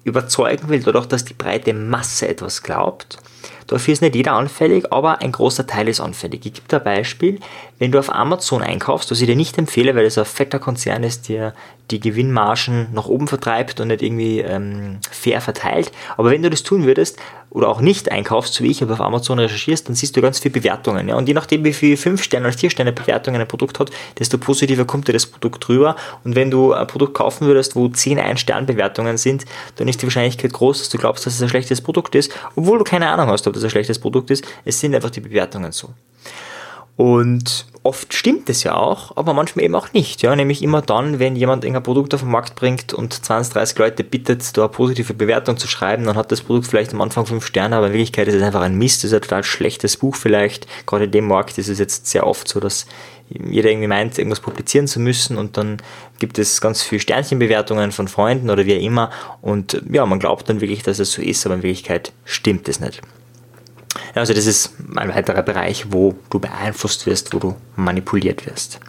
überzeugen 0.06 0.70
will, 0.70 0.82
dadurch, 0.82 1.08
dass 1.08 1.26
die 1.26 1.34
breite 1.34 1.74
Masse 1.74 2.30
etwas 2.30 2.64
glaubt, 2.64 3.18
Dafür 3.68 3.94
ist 3.94 4.02
nicht 4.02 4.16
jeder 4.16 4.34
anfällig, 4.34 4.92
aber 4.92 5.22
ein 5.22 5.32
großer 5.32 5.66
Teil 5.66 5.88
ist 5.88 6.00
anfällig. 6.00 6.46
Ich 6.46 6.54
gebe 6.54 6.68
dir 6.68 6.78
ein 6.78 6.84
Beispiel. 6.84 7.40
Wenn 7.78 7.92
du 7.92 8.00
auf 8.00 8.14
Amazon 8.14 8.62
einkaufst, 8.62 9.12
was 9.12 9.20
ich 9.20 9.28
dir 9.28 9.36
nicht 9.36 9.58
empfehle, 9.58 9.96
weil 9.96 10.06
es 10.06 10.18
ein 10.18 10.26
fetter 10.26 10.60
Konzern 10.60 11.04
ist, 11.04 11.28
der 11.28 11.54
die 11.92 12.00
Gewinnmargen 12.00 12.88
nach 12.94 13.06
oben 13.06 13.28
vertreibt 13.28 13.80
und 13.80 13.90
nicht 13.90 14.02
irgendwie 14.02 14.40
ähm, 14.40 15.00
fair 15.12 15.42
verteilt. 15.42 15.92
Aber 16.18 16.32
wenn 16.32 16.42
du 16.42 16.50
das 16.50 16.64
tun 16.64 16.86
würdest 16.86 17.20
oder 17.52 17.68
auch 17.68 17.82
nicht 17.82 18.12
einkaufst, 18.12 18.54
so 18.54 18.64
wie 18.64 18.72
ich, 18.72 18.82
aber 18.82 18.94
auf 18.94 19.02
Amazon 19.02 19.40
recherchierst, 19.40 19.88
dann 19.88 19.96
siehst 19.96 20.16
du 20.16 20.22
ganz 20.22 20.40
viele 20.40 20.54
Bewertungen. 20.54 21.08
Ja? 21.08 21.16
Und 21.16 21.28
je 21.28 21.34
nachdem, 21.34 21.64
wie 21.64 21.74
viele 21.74 21.98
5 21.98 22.24
Sterne 22.24 22.48
oder 22.48 22.58
4 22.58 22.70
Sterne 22.70 22.92
Bewertungen 22.92 23.40
ein 23.40 23.48
Produkt 23.48 23.80
hat, 23.80 23.92
desto 24.18 24.38
positiver 24.38 24.86
kommt 24.86 25.08
dir 25.08 25.14
das 25.14 25.26
Produkt 25.26 25.68
drüber. 25.68 25.96
Und 26.24 26.36
wenn 26.36 26.50
du 26.50 26.74
ein 26.74 26.88
Produkt 26.88 27.14
kaufen 27.14 27.46
würdest, 27.46 27.76
wo 27.76 27.88
10 27.88 28.20
Ein-Stern-Bewertungen 28.20 29.18
sind, 29.18 29.46
dann 29.76 29.88
ist 29.88 30.02
die 30.02 30.08
Wahrscheinlichkeit 30.08 30.54
groß, 30.54 30.80
dass 30.80 30.90
du 30.90 30.98
glaubst, 30.98 31.26
dass 31.26 31.36
es 31.36 31.42
ein 31.42 31.50
schlechtes 31.50 31.82
Produkt 31.82 32.16
ist, 32.16 32.32
obwohl 32.56 32.78
du 32.78 32.84
keine 32.84 33.10
Ahnung 33.10 33.28
hast, 33.28 33.46
ob 33.48 33.54
das 33.54 33.64
ein 33.64 33.70
schlechtes 33.70 34.00
Produkt 34.00 34.32
ist. 34.32 34.46
Es 34.64 34.80
sind 34.80 34.96
einfach 34.96 35.12
die 35.12 35.22
Bewertungen 35.22 35.72
so. 35.72 35.90
Und 36.98 37.66
oft 37.84 38.14
stimmt 38.14 38.50
es 38.50 38.64
ja 38.64 38.74
auch, 38.74 39.16
aber 39.18 39.34
manchmal 39.34 39.66
eben 39.66 39.76
auch 39.76 39.92
nicht. 39.92 40.22
Ja? 40.22 40.36
Nämlich 40.36 40.64
immer 40.64 40.82
dann, 40.82 41.20
wenn 41.20 41.36
jemand 41.36 41.66
ein 41.66 41.84
Produkt 41.84 42.14
auf 42.14 42.22
den 42.22 42.32
Markt 42.32 42.56
bringt 42.56 42.94
und 42.94 43.14
20, 43.14 43.54
30 43.54 43.78
Leute 43.78 44.04
bittet, 44.04 44.58
da 44.58 44.64
eine 44.64 44.70
positive 44.70 45.14
Bewertung 45.14 45.58
zu 45.58 45.68
schreiben, 45.68 46.06
dann 46.06 46.16
hat 46.16 46.32
das 46.32 46.42
Produkt 46.42 46.68
vielleicht 46.68 46.94
am 46.94 47.02
Anfang 47.02 47.26
5 47.26 47.46
Sterne, 47.46 47.76
aber 47.76 47.88
in 47.88 47.94
Wirklichkeit 47.94 48.28
ist 48.28 48.36
es 48.36 48.42
einfach 48.42 48.62
ein 48.62 48.78
Mist, 48.78 49.04
das 49.04 49.12
ist 49.12 49.16
ein 49.16 49.22
total 49.22 49.44
schlechtes 49.44 49.98
Buch 49.98 50.16
vielleicht. 50.16 50.68
Gerade 50.86 51.06
in 51.06 51.12
dem 51.12 51.28
Markt 51.28 51.58
ist 51.58 51.68
es 51.68 51.80
jetzt 51.80 52.08
sehr 52.08 52.26
oft 52.26 52.48
so, 52.48 52.60
dass 52.60 52.88
jeder 53.28 53.70
irgendwie 53.70 53.88
meint, 53.88 54.18
irgendwas 54.18 54.40
publizieren 54.40 54.88
zu 54.88 55.00
müssen 55.00 55.38
und 55.38 55.58
dann 55.58 55.78
gibt 56.20 56.40
es 56.40 56.62
ganz 56.62 56.82
viele 56.84 57.02
Sternchenbewertungen 57.02 57.92
von 57.92 58.08
Freunden 58.08 58.50
oder 58.50 58.66
wie 58.66 58.78
auch 58.78 58.82
immer 58.82 59.10
und 59.42 59.82
ja, 59.92 60.06
man 60.06 60.20
glaubt 60.20 60.48
dann 60.48 60.62
wirklich, 60.62 60.84
dass 60.84 61.00
es 61.00 61.12
so 61.12 61.22
ist, 61.22 61.46
aber 61.46 61.56
in 61.56 61.64
Wirklichkeit 61.64 62.14
stimmt 62.24 62.70
es 62.70 62.80
nicht. 62.80 63.02
Also 64.14 64.34
das 64.34 64.46
ist 64.46 64.74
ein 64.96 65.10
weiterer 65.10 65.42
Bereich, 65.42 65.86
wo 65.90 66.16
du 66.30 66.40
beeinflusst 66.40 67.06
wirst, 67.06 67.34
wo 67.34 67.40
du 67.40 67.56
manipuliert 67.76 68.46
wirst. 68.46 68.80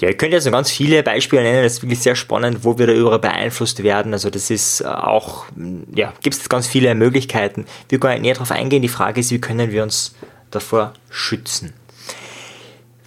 Ja, 0.00 0.08
ich 0.08 0.18
könnte 0.18 0.36
jetzt 0.36 0.44
noch 0.44 0.52
ganz 0.52 0.70
viele 0.70 1.02
Beispiele 1.02 1.42
nennen, 1.42 1.62
das 1.62 1.74
ist 1.74 1.82
wirklich 1.82 2.00
sehr 2.00 2.16
spannend, 2.16 2.64
wo 2.64 2.78
wir 2.78 2.86
da 2.86 2.92
überall 2.92 3.20
beeinflusst 3.20 3.82
werden. 3.82 4.12
Also 4.12 4.28
das 4.28 4.50
ist 4.50 4.80
äh, 4.80 4.86
auch, 4.86 5.46
ja, 5.94 6.12
gibt 6.22 6.36
es 6.36 6.48
ganz 6.48 6.66
viele 6.66 6.94
Möglichkeiten. 6.94 7.66
Wir 7.88 8.00
können 8.00 8.22
näher 8.22 8.34
darauf 8.34 8.50
eingehen. 8.50 8.82
Die 8.82 8.88
Frage 8.88 9.20
ist, 9.20 9.30
wie 9.30 9.40
können 9.40 9.70
wir 9.70 9.82
uns 9.82 10.14
davor 10.50 10.94
schützen? 11.10 11.72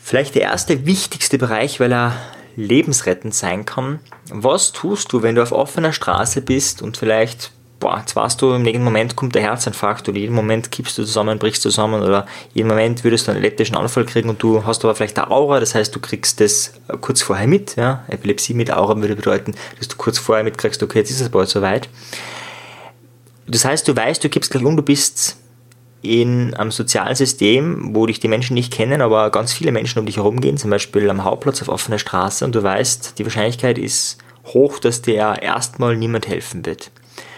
Vielleicht 0.02 0.36
der 0.36 0.44
erste 0.44 0.86
wichtigste 0.86 1.38
Bereich, 1.38 1.80
weil 1.80 1.92
er 1.92 2.14
lebensrettend 2.56 3.36
sein 3.36 3.66
kann. 3.66 4.00
Was 4.30 4.72
tust 4.72 5.12
du, 5.12 5.22
wenn 5.22 5.36
du 5.36 5.44
auf 5.44 5.52
offener 5.52 5.94
Straße 5.94 6.42
bist 6.42 6.82
und 6.82 6.98
vielleicht 6.98 7.52
boah, 7.80 8.00
jetzt 8.00 8.16
weißt 8.16 8.42
du, 8.42 8.54
im 8.54 8.64
nächsten 8.64 8.84
Moment 8.84 9.16
kommt 9.16 9.36
der 9.36 9.44
Herzinfarkt 9.44 10.10
oder 10.10 10.18
jeden 10.18 10.34
Moment 10.34 10.72
kippst 10.72 10.98
du 10.98 11.04
zusammen, 11.04 11.38
brichst 11.38 11.62
zusammen 11.62 12.02
oder 12.02 12.26
jeden 12.54 12.68
Moment 12.68 13.04
würdest 13.04 13.28
du 13.28 13.32
einen 13.32 13.40
elektrischen 13.40 13.76
Anfall 13.76 14.06
kriegen 14.06 14.30
und 14.30 14.42
du 14.42 14.66
hast 14.66 14.84
aber 14.84 14.96
vielleicht 14.96 15.18
eine 15.20 15.30
Aura, 15.30 15.60
das 15.60 15.76
heißt, 15.76 15.96
du 15.96 16.00
kriegst 16.00 16.42
das 16.42 16.74
kurz 17.02 17.22
vorher 17.22 17.48
mit, 17.48 17.76
ja, 17.76 18.04
Epilepsie 18.08 18.54
mit 18.54 18.72
Aura 18.72 19.00
würde 19.00 19.16
bedeuten, 19.16 19.54
dass 19.78 19.88
du 19.88 19.96
kurz 19.96 20.18
vorher 20.18 20.44
mitkriegst, 20.44 20.82
okay, 20.82 21.00
jetzt 21.00 21.12
ist 21.12 21.22
es 21.22 21.30
bald 21.30 21.50
soweit. 21.50 21.90
Das 23.48 23.64
heißt, 23.64 23.88
du 23.88 23.96
weißt, 23.96 24.24
du 24.24 24.30
kippst 24.30 24.52
gleich 24.52 24.66
um, 24.66 24.76
du 24.76 24.84
bist 24.84 25.38
in 26.02 26.54
einem 26.54 26.72
sozialen 26.72 27.16
System, 27.16 27.96
wo 27.96 28.06
dich 28.06 28.20
die 28.20 28.28
Menschen 28.28 28.54
nicht 28.54 28.72
kennen, 28.72 29.02
aber 29.02 29.30
ganz 29.30 29.54
viele 29.54 29.72
Menschen 29.72 30.00
um 30.00 30.06
dich 30.06 30.18
herum 30.18 30.42
gehen, 30.42 30.58
zum 30.58 30.70
Beispiel 30.70 31.10
am 31.10 31.24
Hauptplatz 31.24 31.62
auf 31.62 31.70
offener 31.70 32.00
Straße 32.00 32.46
und 32.46 32.56
du 32.56 32.64
weißt, 32.64 33.18
die 33.18 33.26
Wahrscheinlichkeit 33.26 33.78
ist 33.78 34.18
hoch, 34.46 34.80
dass 34.80 35.02
dir 35.02 35.38
erstmal 35.42 35.96
niemand 35.96 36.28
helfen 36.28 36.66
wird. 36.66 36.92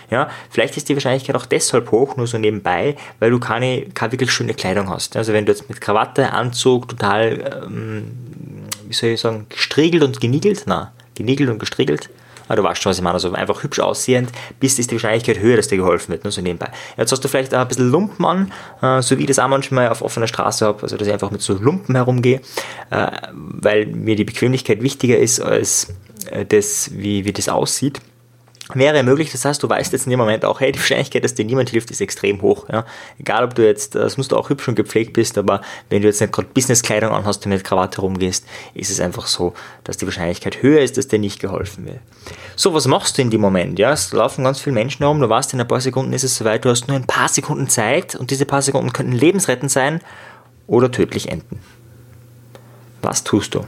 Ja, 0.09 0.29
vielleicht 0.49 0.75
ist 0.77 0.89
die 0.89 0.95
Wahrscheinlichkeit 0.95 1.35
auch 1.35 1.45
deshalb 1.45 1.91
hoch, 1.91 2.17
nur 2.17 2.27
so 2.27 2.37
nebenbei, 2.37 2.95
weil 3.19 3.31
du 3.31 3.39
keine, 3.39 3.83
keine 3.93 4.11
wirklich 4.11 4.31
schöne 4.31 4.53
Kleidung 4.53 4.89
hast. 4.89 5.15
Also 5.15 5.33
wenn 5.33 5.45
du 5.45 5.51
jetzt 5.51 5.69
mit 5.69 5.81
Krawatte, 5.81 6.31
Anzug, 6.31 6.87
total, 6.87 7.61
ähm, 7.65 8.11
wie 8.87 8.93
soll 8.93 9.09
ich 9.09 9.21
sagen, 9.21 9.45
gestriegelt 9.49 10.03
und 10.03 10.19
geniegelt, 10.19 10.63
na, 10.65 10.93
geniegelt 11.15 11.49
und 11.49 11.59
gestriegelt, 11.59 12.09
aber 12.47 12.55
du 12.55 12.63
weißt 12.63 12.81
schon, 12.81 12.89
was 12.89 12.97
ich 12.97 13.03
meine, 13.03 13.13
also 13.13 13.31
einfach 13.31 13.61
hübsch 13.61 13.79
aussehend 13.79 14.31
bist, 14.59 14.79
ist 14.79 14.89
die 14.89 14.95
Wahrscheinlichkeit 14.95 15.39
höher, 15.39 15.55
dass 15.55 15.67
dir 15.67 15.77
geholfen 15.77 16.11
wird, 16.11 16.23
nur 16.23 16.31
so 16.31 16.41
nebenbei. 16.41 16.71
Jetzt 16.97 17.11
hast 17.11 17.23
du 17.23 17.27
vielleicht 17.27 17.53
auch 17.53 17.59
ein 17.59 17.67
bisschen 17.67 17.91
Lumpen 17.91 18.25
an, 18.25 18.51
äh, 18.81 19.03
so 19.03 19.17
wie 19.17 19.21
ich 19.21 19.27
das 19.27 19.37
auch 19.37 19.47
manchmal 19.47 19.89
auf 19.89 20.01
offener 20.01 20.27
Straße 20.27 20.65
habe, 20.65 20.81
also 20.81 20.97
dass 20.97 21.07
ich 21.07 21.13
einfach 21.13 21.29
mit 21.29 21.41
so 21.41 21.53
Lumpen 21.53 21.95
herumgehe, 21.95 22.41
äh, 22.89 23.11
weil 23.31 23.85
mir 23.85 24.15
die 24.15 24.25
Bequemlichkeit 24.25 24.81
wichtiger 24.81 25.19
ist 25.19 25.39
als 25.39 25.93
äh, 26.31 26.43
das, 26.43 26.89
wie, 26.93 27.23
wie 27.25 27.33
das 27.33 27.49
aussieht 27.49 28.01
wäre 28.73 29.03
möglich. 29.03 29.31
Das 29.31 29.45
heißt, 29.45 29.61
du 29.61 29.69
weißt 29.69 29.91
jetzt 29.93 30.05
in 30.05 30.11
dem 30.11 30.19
Moment 30.19 30.45
auch, 30.45 30.59
hey, 30.59 30.71
die 30.71 30.79
Wahrscheinlichkeit, 30.79 31.23
dass 31.23 31.33
dir 31.33 31.45
niemand 31.45 31.69
hilft, 31.69 31.91
ist 31.91 32.01
extrem 32.01 32.41
hoch. 32.41 32.67
Ja? 32.69 32.85
Egal, 33.19 33.43
ob 33.43 33.55
du 33.55 33.65
jetzt, 33.65 33.95
das 33.95 34.17
musst 34.17 34.31
du 34.31 34.37
auch 34.37 34.49
hübsch 34.49 34.67
und 34.67 34.75
gepflegt 34.75 35.13
bist, 35.13 35.37
aber 35.37 35.61
wenn 35.89 36.01
du 36.01 36.07
jetzt 36.07 36.21
nicht 36.21 36.33
gerade 36.33 36.47
Businesskleidung 36.53 37.11
anhast 37.11 37.45
und 37.45 37.51
mit 37.51 37.63
Krawatte 37.63 38.01
rumgehst, 38.01 38.45
ist 38.73 38.91
es 38.91 38.99
einfach 38.99 39.27
so, 39.27 39.53
dass 39.83 39.97
die 39.97 40.05
Wahrscheinlichkeit 40.05 40.61
höher 40.61 40.81
ist, 40.81 40.97
dass 40.97 41.07
dir 41.07 41.19
nicht 41.19 41.39
geholfen 41.39 41.85
wird. 41.85 41.99
So, 42.55 42.73
was 42.73 42.87
machst 42.87 43.17
du 43.17 43.21
in 43.21 43.29
dem 43.29 43.41
Moment? 43.41 43.79
Ja, 43.79 43.91
es 43.91 44.11
laufen 44.13 44.43
ganz 44.43 44.59
viele 44.59 44.73
Menschen 44.73 44.99
herum, 44.99 45.19
du 45.19 45.29
weißt, 45.29 45.53
in 45.53 45.61
ein 45.61 45.67
paar 45.67 45.81
Sekunden 45.81 46.13
ist 46.13 46.23
es 46.23 46.35
soweit, 46.35 46.65
du 46.65 46.69
hast 46.69 46.87
nur 46.87 46.97
ein 46.97 47.07
paar 47.07 47.29
Sekunden 47.29 47.69
Zeit 47.69 48.15
und 48.15 48.31
diese 48.31 48.45
paar 48.45 48.61
Sekunden 48.61 48.93
könnten 48.93 49.13
lebensrettend 49.13 49.71
sein 49.71 50.01
oder 50.67 50.91
tödlich 50.91 51.29
enden. 51.29 51.59
Was 53.01 53.23
tust 53.23 53.55
du? 53.55 53.65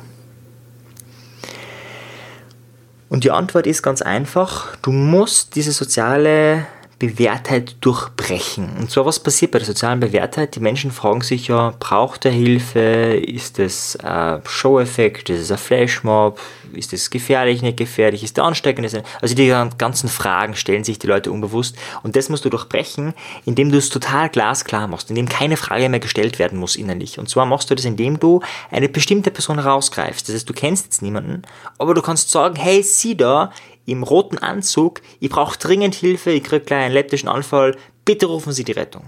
Und 3.12 3.26
die 3.26 3.32
Antwort 3.32 3.68
ist 3.68 3.84
ganz 3.84 4.02
einfach, 4.02 4.78
du 4.78 4.94
musst 4.94 5.58
diese 5.58 5.74
soziale 5.74 6.66
Bewährtheit 7.02 7.78
durchbrechen. 7.82 8.70
Und 8.80 8.92
zwar, 8.92 9.08
was 9.08 9.20
passiert 9.20 9.50
bei 9.50 9.58
der 9.58 9.66
sozialen 9.66 10.00
Bewährtheit? 10.00 10.56
Die 10.56 10.60
Menschen 10.60 10.92
fragen 10.92 11.22
sich 11.22 11.48
ja, 11.48 11.74
braucht 11.80 12.26
er 12.26 12.32
Hilfe? 12.32 12.80
Ist 12.80 13.58
das 13.58 13.96
ein 13.98 14.42
Show-Effekt? 14.48 15.32
Ist 15.32 15.42
es 15.42 15.52
ein 15.52 15.58
Flashmob? 15.58 16.40
Ist 16.74 16.94
das 16.94 17.10
gefährlich, 17.10 17.64
nicht 17.64 17.78
gefährlich? 17.78 18.24
Ist 18.24 18.38
der 18.38 18.44
ansteckend? 18.44 19.04
Also 19.20 19.36
die 19.36 19.48
ganzen 19.80 20.10
Fragen 20.10 20.56
stellen 20.56 20.84
sich 20.84 21.00
die 21.00 21.08
Leute 21.08 21.32
unbewusst. 21.32 21.76
Und 22.04 22.16
das 22.16 22.30
musst 22.30 22.46
du 22.46 22.50
durchbrechen, 22.50 23.16
indem 23.46 23.72
du 23.72 23.80
es 23.80 23.90
total 23.90 24.30
glasklar 24.30 24.88
machst, 24.88 25.10
indem 25.10 25.28
keine 25.28 25.58
Frage 25.58 25.90
mehr 25.90 26.00
gestellt 26.00 26.38
werden 26.38 26.60
muss 26.60 26.76
innerlich. 26.76 27.18
Und 27.18 27.30
zwar 27.30 27.48
machst 27.48 27.72
du 27.72 27.76
das, 27.76 27.86
indem 27.86 28.20
du 28.20 28.42
eine 28.70 28.90
bestimmte 28.90 29.32
Person 29.32 29.58
rausgreifst. 29.58 30.30
Das 30.30 30.36
heißt, 30.36 30.48
du 30.48 30.54
kennst 30.54 30.86
jetzt 30.86 31.02
niemanden, 31.02 31.42
aber 31.80 31.96
du 31.96 32.04
kannst 32.04 32.30
sagen, 32.30 32.58
hey, 32.58 32.84
sieh 32.84 33.18
da, 33.18 33.52
im 33.86 34.04
roten 34.04 34.38
Anzug, 34.38 35.02
ich 35.20 35.30
brauche 35.30 35.58
dringend 35.58 35.96
Hilfe, 35.96 36.32
ich 36.32 36.44
kriege 36.44 36.66
gleich 36.66 36.86
einen 36.86 36.94
leptischen 36.94 37.30
Anfall, 37.30 37.76
bitte 38.06 38.28
rufen 38.28 38.54
Sie 38.54 38.64
die 38.64 38.72
Rettung. 38.72 39.04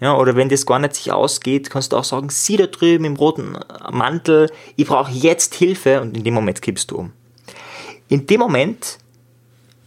Ja, 0.00 0.16
oder 0.16 0.36
wenn 0.36 0.48
das 0.48 0.66
gar 0.66 0.78
nicht 0.78 0.94
sich 0.94 1.12
ausgeht, 1.12 1.70
kannst 1.70 1.92
du 1.92 1.96
auch 1.96 2.04
sagen, 2.04 2.28
Sie 2.28 2.56
da 2.56 2.66
drüben 2.66 3.04
im 3.04 3.16
roten 3.16 3.56
Mantel, 3.90 4.50
ich 4.76 4.86
brauche 4.86 5.12
jetzt 5.12 5.54
Hilfe 5.54 6.00
und 6.00 6.16
in 6.16 6.24
dem 6.24 6.34
Moment 6.34 6.60
kippst 6.60 6.90
du 6.90 6.96
um. 6.96 7.12
In 8.08 8.26
dem 8.26 8.40
Moment 8.40 8.98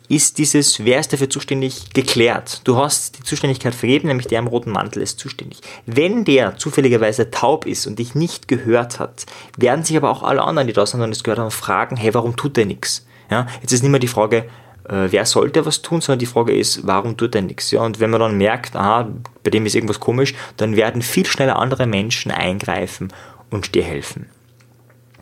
ist 0.09 0.37
dieses, 0.37 0.83
wer 0.85 0.99
ist 0.99 1.11
dafür 1.11 1.29
zuständig, 1.29 1.93
geklärt. 1.93 2.61
Du 2.63 2.77
hast 2.77 3.19
die 3.19 3.23
Zuständigkeit 3.23 3.75
vergeben, 3.75 4.07
nämlich 4.07 4.27
der 4.27 4.39
im 4.39 4.47
roten 4.47 4.71
Mantel 4.71 5.01
ist 5.01 5.19
zuständig. 5.19 5.59
Wenn 5.85 6.23
der 6.23 6.57
zufälligerweise 6.57 7.29
taub 7.29 7.65
ist 7.65 7.87
und 7.87 7.99
dich 7.99 8.15
nicht 8.15 8.47
gehört 8.47 8.99
hat, 8.99 9.25
werden 9.57 9.83
sich 9.83 9.97
aber 9.97 10.09
auch 10.09 10.23
alle 10.23 10.43
anderen, 10.43 10.67
die 10.67 10.73
da 10.73 10.85
sind 10.85 11.01
und 11.01 11.11
es 11.11 11.23
gehört 11.23 11.39
haben, 11.39 11.51
fragen, 11.51 11.97
hey, 11.97 12.13
warum 12.13 12.35
tut 12.37 12.55
der 12.55 12.65
nichts? 12.65 13.05
Ja, 13.29 13.47
jetzt 13.61 13.73
ist 13.73 13.83
nicht 13.83 13.91
mehr 13.91 13.99
die 13.99 14.07
Frage, 14.07 14.45
äh, 14.87 15.07
wer 15.09 15.25
sollte 15.25 15.65
was 15.65 15.81
tun, 15.81 16.01
sondern 16.01 16.19
die 16.19 16.25
Frage 16.25 16.55
ist, 16.55 16.85
warum 16.87 17.17
tut 17.17 17.35
er 17.35 17.41
nichts? 17.41 17.71
Ja, 17.71 17.81
und 17.81 17.99
wenn 17.99 18.09
man 18.09 18.21
dann 18.21 18.37
merkt, 18.37 18.75
aha, 18.75 19.09
bei 19.43 19.49
dem 19.49 19.65
ist 19.65 19.75
irgendwas 19.75 19.99
komisch, 19.99 20.33
dann 20.57 20.75
werden 20.75 21.01
viel 21.01 21.25
schneller 21.25 21.57
andere 21.57 21.87
Menschen 21.87 22.31
eingreifen 22.31 23.09
und 23.49 23.75
dir 23.75 23.83
helfen. 23.83 24.29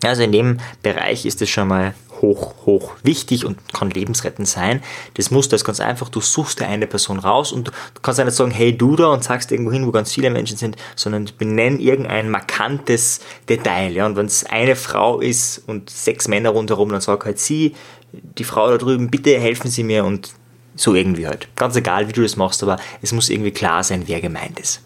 Also 0.06 0.24
in 0.24 0.32
dem 0.32 0.58
Bereich 0.84 1.26
ist 1.26 1.42
es 1.42 1.50
schon 1.50 1.68
mal 1.68 1.94
hoch, 2.22 2.54
hoch 2.66 2.94
wichtig 3.04 3.46
und 3.46 3.58
kann 3.74 3.90
lebensrettend 3.90 4.48
sein. 4.48 4.82
Das 5.16 5.32
Muster 5.32 5.56
ist 5.56 5.66
ganz 5.66 5.80
einfach, 5.80 6.10
du 6.10 6.22
suchst 6.22 6.60
dir 6.60 6.68
eine 6.68 6.88
Person 6.88 7.20
raus 7.20 7.52
und 7.52 7.68
du 7.68 7.72
kannst 8.02 8.20
ja 8.20 8.26
nicht 8.26 8.36
sagen, 8.36 8.52
hey 8.52 8.76
du 8.76 8.96
da 8.96 9.08
und 9.08 9.24
sagst 9.24 9.52
irgendwo 9.52 9.72
hin, 9.72 9.86
wo 9.86 9.92
ganz 9.92 10.14
viele 10.14 10.30
Menschen 10.30 10.58
sind, 10.58 10.78
sondern 10.96 11.30
benenn 11.38 11.80
irgendein 11.80 12.30
markantes 12.30 13.20
Detail. 13.50 13.92
Ja? 13.92 14.06
Und 14.06 14.16
wenn 14.16 14.26
es 14.28 14.46
eine 14.46 14.76
Frau 14.76 15.20
ist 15.20 15.64
und 15.68 15.90
sechs 15.90 16.28
Männer 16.28 16.50
rundherum, 16.50 16.90
dann 16.90 17.02
sag 17.02 17.26
halt 17.26 17.40
sie, 17.40 17.76
die 18.12 18.44
Frau 18.44 18.70
da 18.70 18.78
drüben, 18.78 19.10
bitte 19.10 19.38
helfen 19.38 19.70
Sie 19.70 19.84
mir 19.84 20.06
und 20.06 20.34
so 20.76 20.94
irgendwie 20.94 21.28
halt. 21.28 21.48
Ganz 21.56 21.76
egal, 21.76 22.08
wie 22.08 22.14
du 22.14 22.22
das 22.22 22.36
machst, 22.38 22.64
aber 22.64 22.78
es 23.02 23.12
muss 23.12 23.30
irgendwie 23.30 23.52
klar 23.52 23.84
sein, 23.84 24.04
wer 24.08 24.22
gemeint 24.22 24.60
ist. 24.60 24.82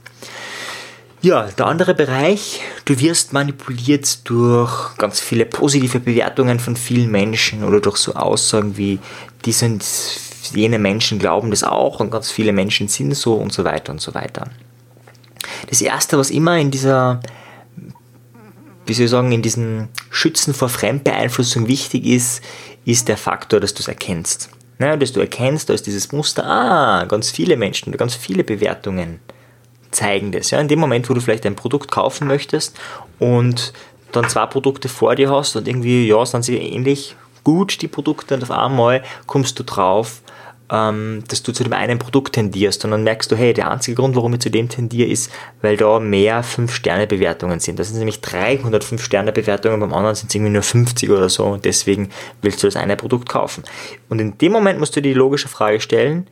Ja, 1.22 1.50
der 1.58 1.66
andere 1.66 1.96
Bereich, 1.96 2.62
du 2.86 2.98
wirst 2.98 3.34
manipuliert 3.34 4.30
durch 4.30 4.96
ganz 4.98 5.20
viele 5.20 5.46
positive 5.46 6.00
Bewertungen 6.00 6.60
von 6.60 6.78
vielen 6.78 7.12
Menschen 7.12 7.66
oder 7.66 7.82
durch 7.82 7.98
so 7.98 8.14
Aussagen 8.14 8.78
wie, 8.78 9.00
die 9.44 9.52
sind, 9.52 9.84
jene 10.54 10.80
Menschen 10.80 11.20
glauben 11.20 11.50
das 11.52 11.66
auch 11.66 12.00
und 12.00 12.10
ganz 12.10 12.32
viele 12.32 12.54
Menschen 12.54 12.88
sind 12.88 13.14
so 13.16 13.34
und 13.34 13.52
so 13.52 13.66
weiter 13.66 13.92
und 13.92 14.00
so 14.00 14.14
weiter. 14.14 14.50
Das 15.70 15.82
erste, 15.82 16.18
was 16.18 16.30
immer 16.30 16.58
in 16.58 16.72
dieser, 16.72 17.20
wie 18.86 18.94
soll 18.94 19.06
ich 19.06 19.12
sagen, 19.12 19.34
in 19.34 19.42
diesem 19.42 19.90
Schützen 20.10 20.54
vor 20.54 20.70
Fremdbeeinflussung 20.70 21.68
wichtig 21.68 22.06
ist, 22.06 22.42
ist 22.86 23.10
der 23.10 23.18
Faktor, 23.18 23.60
dass 23.60 23.74
du 23.74 23.82
es 23.82 23.90
erkennst. 23.90 24.52
Ja, 24.80 24.96
dass 24.96 25.12
du 25.12 25.20
erkennst, 25.20 25.68
da 25.70 25.74
ist 25.74 25.86
dieses 25.86 26.14
Muster, 26.14 26.46
ah, 26.46 27.04
ganz 27.04 27.30
viele 27.30 27.58
Menschen, 27.58 27.92
ganz 27.98 28.16
viele 28.16 28.46
Bewertungen 28.46 29.20
zeigen 29.92 30.32
das. 30.32 30.52
Ja? 30.52 30.60
In 30.60 30.68
dem 30.68 30.80
Moment, 30.80 31.10
wo 31.10 31.14
du 31.14 31.22
vielleicht 31.22 31.46
ein 31.46 31.56
Produkt 31.56 31.92
kaufen 31.92 32.28
möchtest 32.28 32.78
und 33.20 33.74
dann 34.12 34.28
zwei 34.28 34.46
Produkte 34.46 34.90
vor 34.90 35.16
dir 35.16 35.30
hast 35.30 35.56
und 35.56 35.68
irgendwie, 35.68 36.08
ja, 36.08 36.26
sind 36.26 36.44
sie 36.44 36.58
ähnlich 36.58 37.16
gut, 37.44 37.82
die 37.82 37.88
Produkte, 37.88 38.36
und 38.36 38.44
auf 38.44 38.52
einmal 38.52 39.04
kommst 39.28 39.60
du 39.60 39.64
drauf, 39.64 40.22
ähm, 40.72 41.24
dass 41.28 41.42
du 41.44 41.52
zu 41.52 41.64
dem 41.64 41.74
einen 41.74 42.00
Produkt 42.00 42.34
tendierst 42.34 42.86
und 42.86 42.92
dann 42.92 43.04
merkst 43.04 43.32
du, 43.32 43.36
hey, 43.36 43.54
der 43.54 43.72
einzige 43.72 43.96
Grund, 43.96 44.16
warum 44.16 44.34
ich 44.34 44.42
zu 44.42 44.52
dem 44.52 44.70
tendiere, 44.70 45.10
ist, 45.10 45.32
weil 45.62 45.78
da 45.78 46.00
mehr 46.00 46.44
5-Sterne-Bewertungen 46.44 47.60
sind. 47.60 47.80
Das 47.80 47.90
sind 47.90 47.98
nämlich 47.98 48.22
300 48.22 48.84
5-Sterne-Bewertungen, 48.84 49.80
beim 49.80 49.94
anderen 49.94 50.16
sind 50.16 50.30
es 50.30 50.36
irgendwie 50.36 50.54
nur 50.54 50.62
50 50.62 51.10
oder 51.10 51.30
so 51.30 51.46
und 51.46 51.66
deswegen 51.66 52.10
willst 52.42 52.62
du 52.62 52.68
das 52.68 52.76
eine 52.76 52.96
Produkt 52.96 53.30
kaufen. 53.30 53.64
Und 54.10 54.20
in 54.20 54.38
dem 54.38 54.52
Moment 54.52 54.80
musst 54.80 54.96
du 54.96 55.02
dir 55.02 55.14
die 55.14 55.18
logische 55.18 55.48
Frage 55.48 55.80
stellen, 55.80 56.28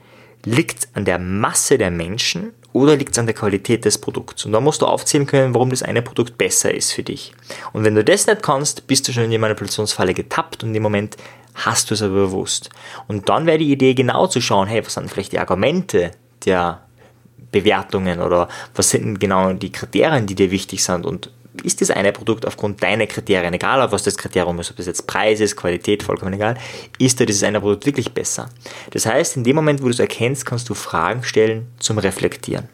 liegt 0.46 0.80
es 0.80 0.90
an 0.94 1.06
der 1.06 1.20
Masse 1.20 1.78
der 1.78 1.92
Menschen 1.92 2.54
oder 2.74 2.96
liegt 2.96 3.14
es 3.14 3.20
an 3.20 3.26
der 3.26 3.36
Qualität 3.36 3.86
des 3.86 3.98
Produkts? 3.98 4.46
Und 4.46 4.52
da 4.52 4.60
musst 4.60 4.82
du 4.82 4.86
aufzählen 4.86 5.26
können, 5.26 5.54
warum 5.54 5.70
das 5.70 5.84
eine 5.84 6.02
Produkt 6.02 6.38
besser 6.38 6.74
ist 6.74 6.94
für 6.94 7.04
dich. 7.04 7.34
Und 7.74 7.84
wenn 7.84 7.96
du 7.96 8.04
das 8.04 8.28
nicht 8.28 8.44
kannst, 8.44 8.88
bist 8.88 9.08
du 9.08 9.14
schon 9.14 9.24
in 9.24 9.32
die 9.32 9.38
Manipulationsfalle 9.38 10.14
getappt 10.14 10.64
und 10.64 10.76
im 10.76 10.84
Moment 10.84 11.18
hast 11.56 11.90
du 11.90 11.96
es 11.96 12.02
aber 12.02 12.14
bewusst. 12.14 12.70
Und 13.08 13.30
dann 13.30 13.46
wäre 13.46 13.58
die 13.58 13.72
Idee 13.72 13.94
genau 13.94 14.28
zu 14.28 14.42
schauen, 14.42 14.68
hey, 14.68 14.86
was 14.86 14.94
sind 14.94 15.10
vielleicht 15.10 15.32
die 15.32 15.40
Argumente 15.40 16.12
der 16.46 16.82
Bewertungen 17.52 18.20
oder 18.20 18.48
was 18.76 18.92
sind 18.92 19.20
genau 19.20 19.54
die 19.54 19.72
Kriterien, 19.72 20.28
die 20.28 20.36
dir 20.36 20.52
wichtig 20.52 20.84
sind 20.84 21.06
und 21.06 21.32
ist 21.64 21.82
das 21.82 21.92
eine 21.92 22.12
Produkt 22.12 22.46
aufgrund 22.46 22.82
deiner 22.84 23.08
Kriterien, 23.08 23.54
egal 23.54 23.82
auf 23.82 23.92
was 23.92 24.04
das 24.04 24.18
Kriterium 24.18 24.60
ist, 24.60 24.72
ob 24.72 24.78
das 24.78 24.86
jetzt 24.86 25.08
Preis 25.08 25.40
ist, 25.40 25.56
Qualität, 25.56 26.04
vollkommen 26.04 26.34
egal, 26.34 26.58
ist 27.00 27.20
da 27.20 27.26
dieses 27.26 27.44
eine 27.44 27.60
Produkt 27.60 27.86
wirklich 27.86 28.12
besser. 28.12 28.50
Das 28.92 29.06
heißt, 29.06 29.38
in 29.38 29.44
dem 29.44 29.56
Moment, 29.56 29.82
wo 29.82 29.86
du 29.86 29.92
es 29.92 30.00
erkennst, 30.00 30.46
kannst 30.46 30.70
du 30.70 30.74
Fragen 30.74 31.24
stellen 31.24 31.68
zum 31.80 31.98
Reflektieren. 31.98 32.70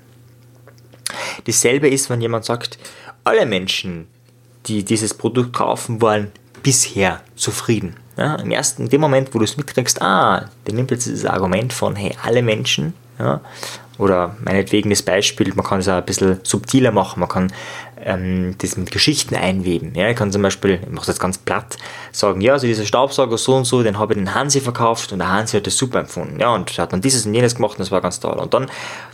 Dasselbe 1.45 1.89
ist, 1.89 2.09
wenn 2.09 2.21
jemand 2.21 2.45
sagt, 2.45 2.77
alle 3.23 3.45
Menschen, 3.45 4.07
die 4.65 4.83
dieses 4.83 5.13
Produkt 5.13 5.53
kaufen, 5.53 6.01
waren 6.01 6.31
bisher 6.61 7.21
zufrieden. 7.35 7.95
Ja, 8.17 8.35
Im 8.35 8.51
ersten, 8.51 8.83
in 8.83 8.89
dem 8.89 9.01
Moment, 9.01 9.33
wo 9.33 9.39
du 9.39 9.45
es 9.45 9.57
mitkriegst, 9.57 10.01
ah, 10.01 10.49
der 10.67 10.73
nimmt 10.75 10.91
jetzt 10.91 11.05
dieses 11.05 11.25
Argument 11.25 11.73
von, 11.73 11.95
hey, 11.95 12.15
alle 12.23 12.43
Menschen, 12.43 12.93
ja, 13.17 13.41
oder 13.97 14.35
meinetwegen 14.43 14.89
das 14.89 15.01
Beispiel, 15.01 15.53
man 15.55 15.65
kann 15.65 15.79
es 15.79 15.87
auch 15.87 15.97
ein 15.97 16.05
bisschen 16.05 16.39
subtiler 16.43 16.91
machen, 16.91 17.19
man 17.19 17.29
kann 17.29 17.53
ähm, 18.05 18.55
das 18.59 18.77
mit 18.77 18.91
Geschichten 18.91 19.35
einweben. 19.35 19.93
Ja, 19.95 20.09
ich 20.09 20.15
kann 20.15 20.31
zum 20.31 20.41
Beispiel, 20.41 20.79
ich 20.81 20.89
mache 20.89 21.05
das 21.05 21.07
jetzt 21.07 21.19
ganz 21.19 21.37
platt, 21.37 21.77
sagen, 22.11 22.41
ja, 22.41 22.53
also 22.53 22.67
dieser 22.67 22.85
Staubsauger 22.85 23.37
so 23.37 23.55
und 23.55 23.65
so, 23.65 23.83
den 23.83 23.99
habe 23.99 24.13
ich 24.13 24.19
den 24.19 24.33
Hansi 24.33 24.61
verkauft 24.61 25.11
und 25.11 25.19
der 25.19 25.29
Hansi 25.29 25.57
hat 25.57 25.67
das 25.67 25.77
super 25.77 25.99
empfunden. 25.99 26.39
Ja, 26.39 26.53
und 26.53 26.77
hat 26.77 26.93
dann 26.93 27.01
dieses 27.01 27.25
und 27.25 27.33
jenes 27.33 27.55
gemacht 27.55 27.73
und 27.73 27.79
das 27.79 27.91
war 27.91 28.01
ganz 28.01 28.19
toll. 28.19 28.33
Und 28.33 28.53
dann 28.53 28.67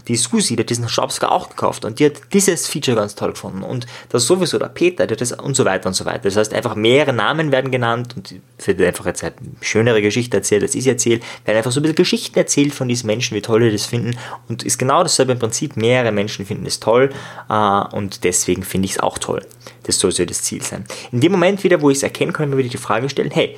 die 0.07 0.15
Susi, 0.15 0.55
die 0.55 0.63
hat 0.63 0.69
diesen 0.69 0.89
Staubsauger 0.89 1.31
auch 1.31 1.49
gekauft 1.49 1.85
und 1.85 1.99
die 1.99 2.05
hat 2.05 2.13
dieses 2.33 2.67
Feature 2.67 2.97
ganz 2.97 3.15
toll 3.15 3.31
gefunden. 3.31 3.63
Und 3.63 3.85
das 4.09 4.25
sowieso 4.25 4.57
der 4.57 4.67
Peter, 4.67 5.07
der 5.07 5.17
das 5.17 5.31
und 5.31 5.55
so 5.55 5.65
weiter 5.65 5.87
und 5.87 5.93
so 5.93 6.05
weiter. 6.05 6.21
Das 6.23 6.35
heißt, 6.35 6.53
einfach 6.53 6.75
mehrere 6.75 7.13
Namen 7.13 7.51
werden 7.51 7.71
genannt 7.71 8.15
und 8.15 8.35
wird 8.65 8.81
einfach 8.81 9.05
jetzt 9.05 9.23
eine 9.23 9.33
schönere 9.61 10.01
Geschichte 10.01 10.37
erzählt, 10.37 10.63
als 10.63 10.75
ich 10.75 10.83
sie 10.83 10.89
erzähle, 10.89 11.19
werden 11.45 11.57
einfach 11.57 11.71
so 11.71 11.79
ein 11.79 11.83
bisschen 11.83 11.95
Geschichten 11.95 12.37
erzählt 12.37 12.73
von 12.73 12.87
diesen 12.87 13.07
Menschen, 13.07 13.35
wie 13.35 13.41
toll 13.41 13.61
die 13.61 13.71
das 13.71 13.85
finden 13.85 14.17
und 14.47 14.63
ist 14.63 14.77
genau 14.77 15.03
dasselbe 15.03 15.33
im 15.33 15.39
Prinzip. 15.39 15.77
Mehrere 15.77 16.11
Menschen 16.11 16.45
finden 16.45 16.65
es 16.65 16.79
toll 16.79 17.11
äh, 17.49 17.53
und 17.53 18.23
deswegen 18.23 18.63
finde 18.79 18.85
ich 18.85 18.93
es 18.93 18.99
auch 18.99 19.17
toll. 19.17 19.41
Das 19.83 19.99
soll 19.99 20.13
so 20.13 20.23
das 20.23 20.41
Ziel 20.41 20.61
sein. 20.61 20.85
In 21.11 21.19
dem 21.19 21.33
Moment 21.33 21.63
wieder, 21.65 21.81
wo 21.81 21.89
ich 21.89 21.97
es 21.97 22.03
erkennen 22.03 22.31
kann, 22.31 22.51
würde 22.51 22.63
ich 22.63 22.71
die 22.71 22.77
Frage 22.77 23.09
stellen, 23.09 23.31
hey, 23.31 23.57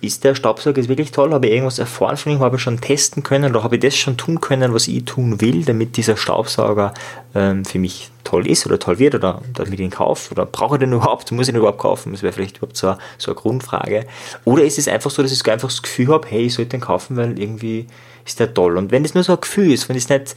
ist 0.00 0.22
der 0.24 0.34
Staubsauger 0.34 0.76
jetzt 0.76 0.88
wirklich 0.88 1.10
toll? 1.10 1.32
Habe 1.32 1.46
ich 1.46 1.54
irgendwas 1.54 1.78
erfahren 1.78 2.16
von 2.18 2.32
ihm? 2.32 2.40
Habe 2.40 2.56
ich 2.56 2.62
schon 2.62 2.80
testen 2.80 3.22
können 3.22 3.50
oder 3.50 3.64
habe 3.64 3.76
ich 3.76 3.80
das 3.80 3.96
schon 3.96 4.16
tun 4.16 4.40
können, 4.40 4.74
was 4.74 4.86
ich 4.86 5.04
tun 5.06 5.40
will, 5.40 5.64
damit 5.64 5.96
dieser 5.96 6.16
Staubsauger 6.16 6.92
ähm, 7.34 7.64
für 7.64 7.78
mich 7.78 8.10
toll 8.22 8.46
ist 8.46 8.66
oder 8.66 8.78
toll 8.78 8.98
wird 8.98 9.14
oder 9.14 9.40
damit 9.54 9.72
ich 9.72 9.80
ihn 9.80 9.90
kaufe? 9.90 10.32
Oder 10.32 10.44
brauche 10.44 10.76
ich 10.76 10.80
den 10.80 10.92
überhaupt? 10.92 11.32
Muss 11.32 11.48
ich 11.48 11.54
ihn 11.54 11.58
überhaupt 11.58 11.78
kaufen? 11.78 12.12
Das 12.12 12.22
wäre 12.22 12.32
vielleicht 12.32 12.58
überhaupt 12.58 12.76
so 12.76 12.88
eine, 12.88 12.98
so 13.16 13.32
eine 13.32 13.40
Grundfrage. 13.40 14.06
Oder 14.44 14.64
ist 14.64 14.78
es 14.78 14.86
einfach 14.86 15.10
so, 15.10 15.22
dass 15.22 15.32
ich 15.32 15.50
einfach 15.50 15.68
das 15.68 15.82
Gefühl 15.82 16.08
habe, 16.08 16.28
hey, 16.28 16.42
ich 16.42 16.54
sollte 16.54 16.72
den 16.72 16.80
kaufen, 16.80 17.16
weil 17.16 17.38
irgendwie 17.38 17.86
ist 18.24 18.38
der 18.38 18.52
toll. 18.52 18.76
Und 18.76 18.92
wenn 18.92 19.04
es 19.04 19.14
nur 19.14 19.24
so 19.24 19.32
ein 19.32 19.40
Gefühl 19.40 19.72
ist, 19.72 19.88
wenn 19.88 19.96
es 19.96 20.08
nicht 20.10 20.36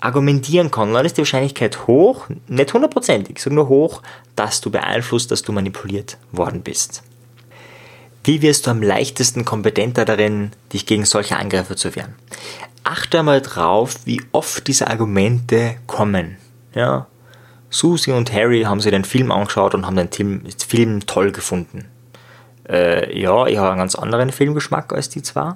argumentieren 0.00 0.70
kann, 0.70 0.92
dann 0.92 1.06
ist 1.06 1.16
die 1.16 1.22
Wahrscheinlichkeit 1.22 1.86
hoch, 1.86 2.26
nicht 2.48 2.72
hundertprozentig, 2.72 3.40
sondern 3.40 3.66
nur 3.66 3.68
hoch, 3.68 4.02
dass 4.34 4.60
du 4.60 4.70
beeinflusst, 4.70 5.30
dass 5.30 5.42
du 5.42 5.52
manipuliert 5.52 6.18
worden 6.32 6.62
bist. 6.62 7.02
Wie 8.24 8.42
wirst 8.42 8.66
du 8.66 8.72
am 8.72 8.82
leichtesten 8.82 9.44
kompetenter 9.44 10.04
darin, 10.04 10.50
dich 10.72 10.84
gegen 10.84 11.04
solche 11.04 11.36
Angriffe 11.36 11.76
zu 11.76 11.94
wehren? 11.94 12.14
Achte 12.82 13.20
einmal 13.20 13.40
drauf, 13.40 13.96
wie 14.04 14.20
oft 14.32 14.66
diese 14.66 14.88
Argumente 14.88 15.76
kommen. 15.86 16.36
Ja? 16.74 17.06
Susie 17.70 18.12
und 18.12 18.32
Harry 18.32 18.62
haben 18.62 18.80
sich 18.80 18.90
den 18.90 19.04
Film 19.04 19.30
angeschaut 19.30 19.74
und 19.74 19.86
haben 19.86 19.96
den 19.96 20.42
Film 20.58 21.06
toll 21.06 21.32
gefunden. 21.32 21.86
Äh, 22.68 23.18
ja, 23.18 23.46
ich 23.46 23.58
habe 23.58 23.70
einen 23.70 23.78
ganz 23.78 23.94
anderen 23.94 24.30
Filmgeschmack 24.30 24.92
als 24.92 25.08
die 25.08 25.22
zwei. 25.22 25.54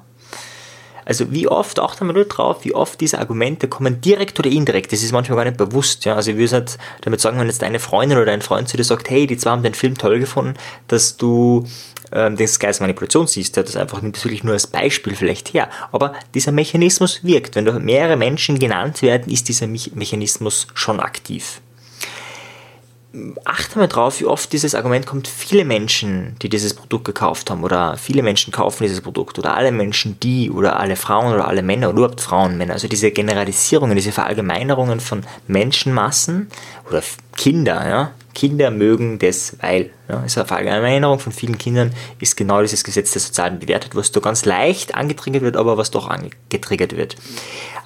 Also 1.10 1.32
wie 1.32 1.48
oft, 1.48 1.80
achte 1.80 2.04
mal 2.04 2.12
nur 2.12 2.24
drauf, 2.24 2.58
wie 2.64 2.72
oft 2.72 3.00
diese 3.00 3.18
Argumente 3.18 3.66
kommen, 3.66 4.00
direkt 4.00 4.38
oder 4.38 4.48
indirekt. 4.48 4.92
Das 4.92 5.02
ist 5.02 5.10
manchmal 5.10 5.38
gar 5.38 5.44
nicht 5.44 5.56
bewusst. 5.56 6.04
Ja? 6.04 6.14
Also 6.14 6.30
ich 6.30 6.36
würde 6.36 6.52
halt 6.52 6.78
damit 7.00 7.20
sagen, 7.20 7.36
wenn 7.40 7.48
jetzt 7.48 7.62
deine 7.62 7.80
Freundin 7.80 8.16
oder 8.16 8.26
dein 8.26 8.42
Freund 8.42 8.68
zu 8.68 8.76
dir 8.76 8.84
sagt, 8.84 9.10
hey, 9.10 9.26
die 9.26 9.36
zwei 9.36 9.50
haben 9.50 9.64
den 9.64 9.74
Film 9.74 9.98
toll 9.98 10.20
gefunden, 10.20 10.54
dass 10.86 11.16
du 11.16 11.66
ähm, 12.12 12.36
als 12.38 12.78
Manipulation 12.78 13.26
siehst, 13.26 13.56
ja, 13.56 13.64
das 13.64 13.74
einfach 13.74 14.00
wirklich 14.04 14.44
nur 14.44 14.52
als 14.52 14.68
Beispiel 14.68 15.16
vielleicht 15.16 15.52
her. 15.52 15.68
Aber 15.90 16.12
dieser 16.32 16.52
Mechanismus 16.52 17.24
wirkt. 17.24 17.56
Wenn 17.56 17.84
mehrere 17.84 18.16
Menschen 18.16 18.60
genannt 18.60 19.02
werden, 19.02 19.32
ist 19.32 19.48
dieser 19.48 19.66
Mechanismus 19.66 20.68
schon 20.74 21.00
aktiv 21.00 21.60
achte 23.44 23.78
mal 23.78 23.88
drauf, 23.88 24.20
wie 24.20 24.24
oft 24.24 24.52
dieses 24.52 24.74
Argument 24.74 25.04
kommt. 25.04 25.26
Viele 25.26 25.64
Menschen, 25.64 26.36
die 26.42 26.48
dieses 26.48 26.74
Produkt 26.74 27.04
gekauft 27.04 27.50
haben, 27.50 27.64
oder 27.64 27.96
viele 27.96 28.22
Menschen 28.22 28.52
kaufen 28.52 28.84
dieses 28.84 29.00
Produkt, 29.00 29.38
oder 29.38 29.56
alle 29.56 29.72
Menschen, 29.72 30.18
die, 30.20 30.50
oder 30.50 30.78
alle 30.78 30.96
Frauen, 30.96 31.34
oder 31.34 31.48
alle 31.48 31.62
Männer, 31.62 31.88
oder 31.88 31.98
überhaupt 31.98 32.20
Frauen, 32.20 32.56
Männer. 32.56 32.74
Also 32.74 32.88
diese 32.88 33.10
Generalisierungen, 33.10 33.96
diese 33.96 34.12
Verallgemeinerungen 34.12 35.00
von 35.00 35.24
Menschenmassen 35.48 36.48
oder 36.88 37.02
Kinder, 37.36 37.88
ja. 37.88 38.10
Kinder 38.32 38.70
mögen 38.70 39.18
das, 39.18 39.56
weil, 39.60 39.90
ja, 40.08 40.22
ist 40.22 40.38
eine 40.38 40.46
Verallgemeinerung 40.46 41.18
von 41.18 41.32
vielen 41.32 41.58
Kindern, 41.58 41.92
ist 42.20 42.36
genau 42.36 42.62
dieses 42.62 42.84
Gesetz 42.84 43.10
der 43.10 43.20
sozialen 43.20 43.58
Bewertung, 43.58 43.90
was 43.94 44.12
da 44.12 44.20
ganz 44.20 44.44
leicht 44.44 44.94
angetriggert 44.94 45.42
wird, 45.42 45.56
aber 45.56 45.76
was 45.76 45.90
doch 45.90 46.08
angetriggert 46.08 46.96
wird. 46.96 47.16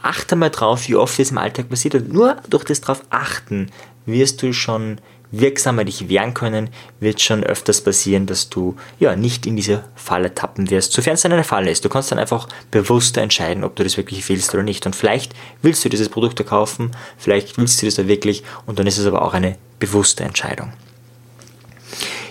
Achte 0.02 0.36
mal 0.36 0.50
drauf, 0.50 0.86
wie 0.86 0.96
oft 0.96 1.18
das 1.18 1.30
im 1.30 1.38
Alltag 1.38 1.70
passiert 1.70 1.94
und 1.94 2.12
nur 2.12 2.36
durch 2.50 2.64
das 2.64 2.82
drauf 2.82 3.00
achten 3.08 3.70
wirst 4.06 4.42
du 4.42 4.52
schon 4.52 4.98
wirksamer 5.40 5.84
dich 5.84 6.08
wehren 6.08 6.34
können, 6.34 6.70
wird 7.00 7.20
schon 7.20 7.44
öfters 7.44 7.80
passieren, 7.80 8.26
dass 8.26 8.50
du 8.50 8.76
ja 8.98 9.16
nicht 9.16 9.46
in 9.46 9.56
diese 9.56 9.84
Falle 9.94 10.34
tappen 10.34 10.70
wirst, 10.70 10.92
sofern 10.92 11.14
es 11.14 11.22
dann 11.22 11.32
eine 11.32 11.44
Falle 11.44 11.70
ist. 11.70 11.84
Du 11.84 11.88
kannst 11.88 12.10
dann 12.10 12.18
einfach 12.18 12.48
bewusster 12.70 13.22
entscheiden, 13.22 13.64
ob 13.64 13.76
du 13.76 13.84
das 13.84 13.96
wirklich 13.96 14.28
willst 14.28 14.54
oder 14.54 14.62
nicht. 14.62 14.86
Und 14.86 14.96
vielleicht 14.96 15.34
willst 15.62 15.84
du 15.84 15.88
dieses 15.88 16.08
Produkt 16.08 16.44
kaufen, 16.46 16.92
vielleicht 17.18 17.58
willst 17.58 17.80
du 17.80 17.86
das 17.86 17.94
da 17.94 18.08
wirklich 18.08 18.42
und 18.66 18.78
dann 18.78 18.86
ist 18.86 18.98
es 18.98 19.06
aber 19.06 19.22
auch 19.22 19.34
eine 19.34 19.56
bewusste 19.78 20.24
Entscheidung. 20.24 20.72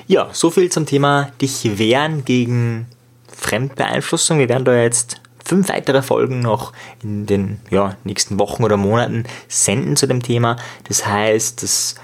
Ja, 0.07 0.29
so 0.33 0.51
viel 0.51 0.69
zum 0.69 0.85
Thema 0.85 1.31
dich 1.41 1.77
wehren 1.77 2.25
gegen 2.25 2.87
Fremdbeeinflussung. 3.35 4.39
Wir 4.39 4.49
werden 4.49 4.65
da 4.65 4.75
jetzt 4.75 5.21
fünf 5.43 5.69
weitere 5.69 6.01
Folgen 6.01 6.39
noch 6.39 6.73
in 7.01 7.25
den 7.25 7.59
ja, 7.69 7.97
nächsten 8.03 8.39
Wochen 8.39 8.63
oder 8.63 8.77
Monaten 8.77 9.25
senden 9.47 9.95
zu 9.95 10.07
dem 10.07 10.21
Thema. 10.21 10.57
Das 10.87 11.05
heißt, 11.05 11.63
das 11.63 11.95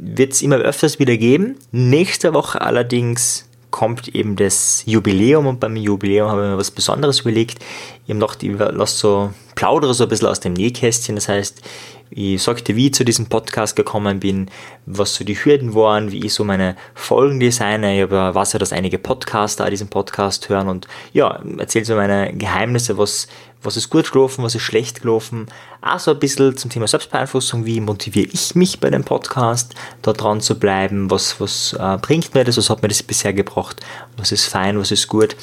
wird 0.00 0.32
es 0.32 0.42
immer 0.42 0.56
öfters 0.56 0.98
wieder 0.98 1.16
geben. 1.16 1.56
Nächste 1.72 2.32
Woche 2.32 2.60
allerdings 2.60 3.46
kommt 3.70 4.08
eben 4.08 4.34
das 4.34 4.82
Jubiläum 4.86 5.46
und 5.46 5.60
beim 5.60 5.76
Jubiläum 5.76 6.28
habe 6.28 6.42
ich 6.42 6.50
mir 6.50 6.58
was 6.58 6.70
Besonderes 6.70 7.20
überlegt. 7.20 7.58
Ich 8.04 8.10
habe 8.10 8.18
noch 8.18 8.34
die, 8.34 8.48
lass 8.48 8.98
so, 8.98 9.30
plaudere 9.54 9.94
so 9.94 10.04
ein 10.04 10.08
bisschen 10.08 10.28
aus 10.28 10.40
dem 10.40 10.54
Nähkästchen. 10.54 11.14
Das 11.14 11.28
heißt, 11.28 11.62
ich 12.10 12.42
sagte, 12.42 12.74
wie 12.74 12.86
ich 12.86 12.94
zu 12.94 13.04
diesem 13.04 13.26
Podcast 13.26 13.76
gekommen 13.76 14.18
bin, 14.18 14.50
was 14.86 15.14
so 15.14 15.22
die 15.22 15.36
Hürden 15.36 15.74
waren, 15.74 16.10
wie 16.10 16.24
ich 16.24 16.34
so 16.34 16.42
meine 16.42 16.76
Folgen 16.94 17.38
designe. 17.38 17.94
Ich 17.94 18.02
habe, 18.02 18.34
weiß 18.34 18.54
ja, 18.54 18.58
dass 18.58 18.72
einige 18.72 18.98
Podcaster 18.98 19.70
diesen 19.70 19.88
Podcast 19.88 20.48
hören 20.48 20.68
und 20.68 20.88
ja, 21.12 21.40
erzähle 21.58 21.84
so 21.84 21.94
meine 21.94 22.34
Geheimnisse, 22.34 22.98
was, 22.98 23.28
was 23.62 23.76
ist 23.76 23.90
gut 23.90 24.10
gelaufen, 24.10 24.44
was 24.44 24.54
ist 24.54 24.62
schlecht 24.62 25.02
gelaufen. 25.02 25.46
Auch 25.82 25.98
so 25.98 26.12
ein 26.12 26.18
bisschen 26.18 26.56
zum 26.56 26.70
Thema 26.70 26.88
Selbstbeeinflussung, 26.88 27.66
wie 27.66 27.80
motiviere 27.80 28.28
ich 28.32 28.54
mich 28.54 28.80
bei 28.80 28.90
dem 28.90 29.04
Podcast, 29.04 29.74
da 30.02 30.12
dran 30.12 30.40
zu 30.40 30.58
bleiben, 30.58 31.10
was, 31.10 31.40
was 31.40 31.74
äh, 31.74 31.98
bringt 32.00 32.34
mir 32.34 32.44
das, 32.44 32.56
was 32.56 32.70
hat 32.70 32.82
mir 32.82 32.88
das 32.88 33.02
bisher 33.02 33.32
gebracht, 33.32 33.80
was 34.16 34.32
ist 34.32 34.46
fein, 34.46 34.78
was 34.78 34.90
ist 34.90 35.08
gut. 35.08 35.36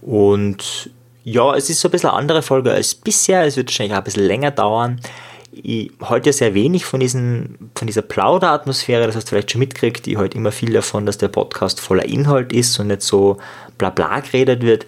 Und 0.00 0.90
ja, 1.24 1.54
es 1.54 1.70
ist 1.70 1.80
so 1.80 1.88
ein 1.88 1.92
bisschen 1.92 2.10
eine 2.10 2.18
andere 2.18 2.42
Folge 2.42 2.72
als 2.72 2.94
bisher, 2.94 3.46
es 3.46 3.56
wird 3.56 3.68
wahrscheinlich 3.68 3.94
auch 3.94 3.98
ein 3.98 4.04
bisschen 4.04 4.26
länger 4.26 4.50
dauern 4.50 5.00
ich 5.52 5.92
halte 6.00 6.30
ja 6.30 6.32
sehr 6.32 6.54
wenig 6.54 6.86
von, 6.86 7.00
diesen, 7.00 7.70
von 7.74 7.86
dieser 7.86 8.02
Plauderatmosphäre, 8.02 9.06
das 9.06 9.16
hast 9.16 9.26
du 9.26 9.30
vielleicht 9.30 9.50
schon 9.52 9.58
mitgekriegt, 9.58 10.06
ich 10.06 10.16
halte 10.16 10.38
immer 10.38 10.50
viel 10.50 10.72
davon, 10.72 11.04
dass 11.04 11.18
der 11.18 11.28
Podcast 11.28 11.78
voller 11.78 12.06
Inhalt 12.06 12.52
ist 12.52 12.78
und 12.80 12.86
nicht 12.86 13.02
so 13.02 13.36
bla 13.76 13.90
bla 13.90 14.20
geredet 14.20 14.62
wird. 14.62 14.86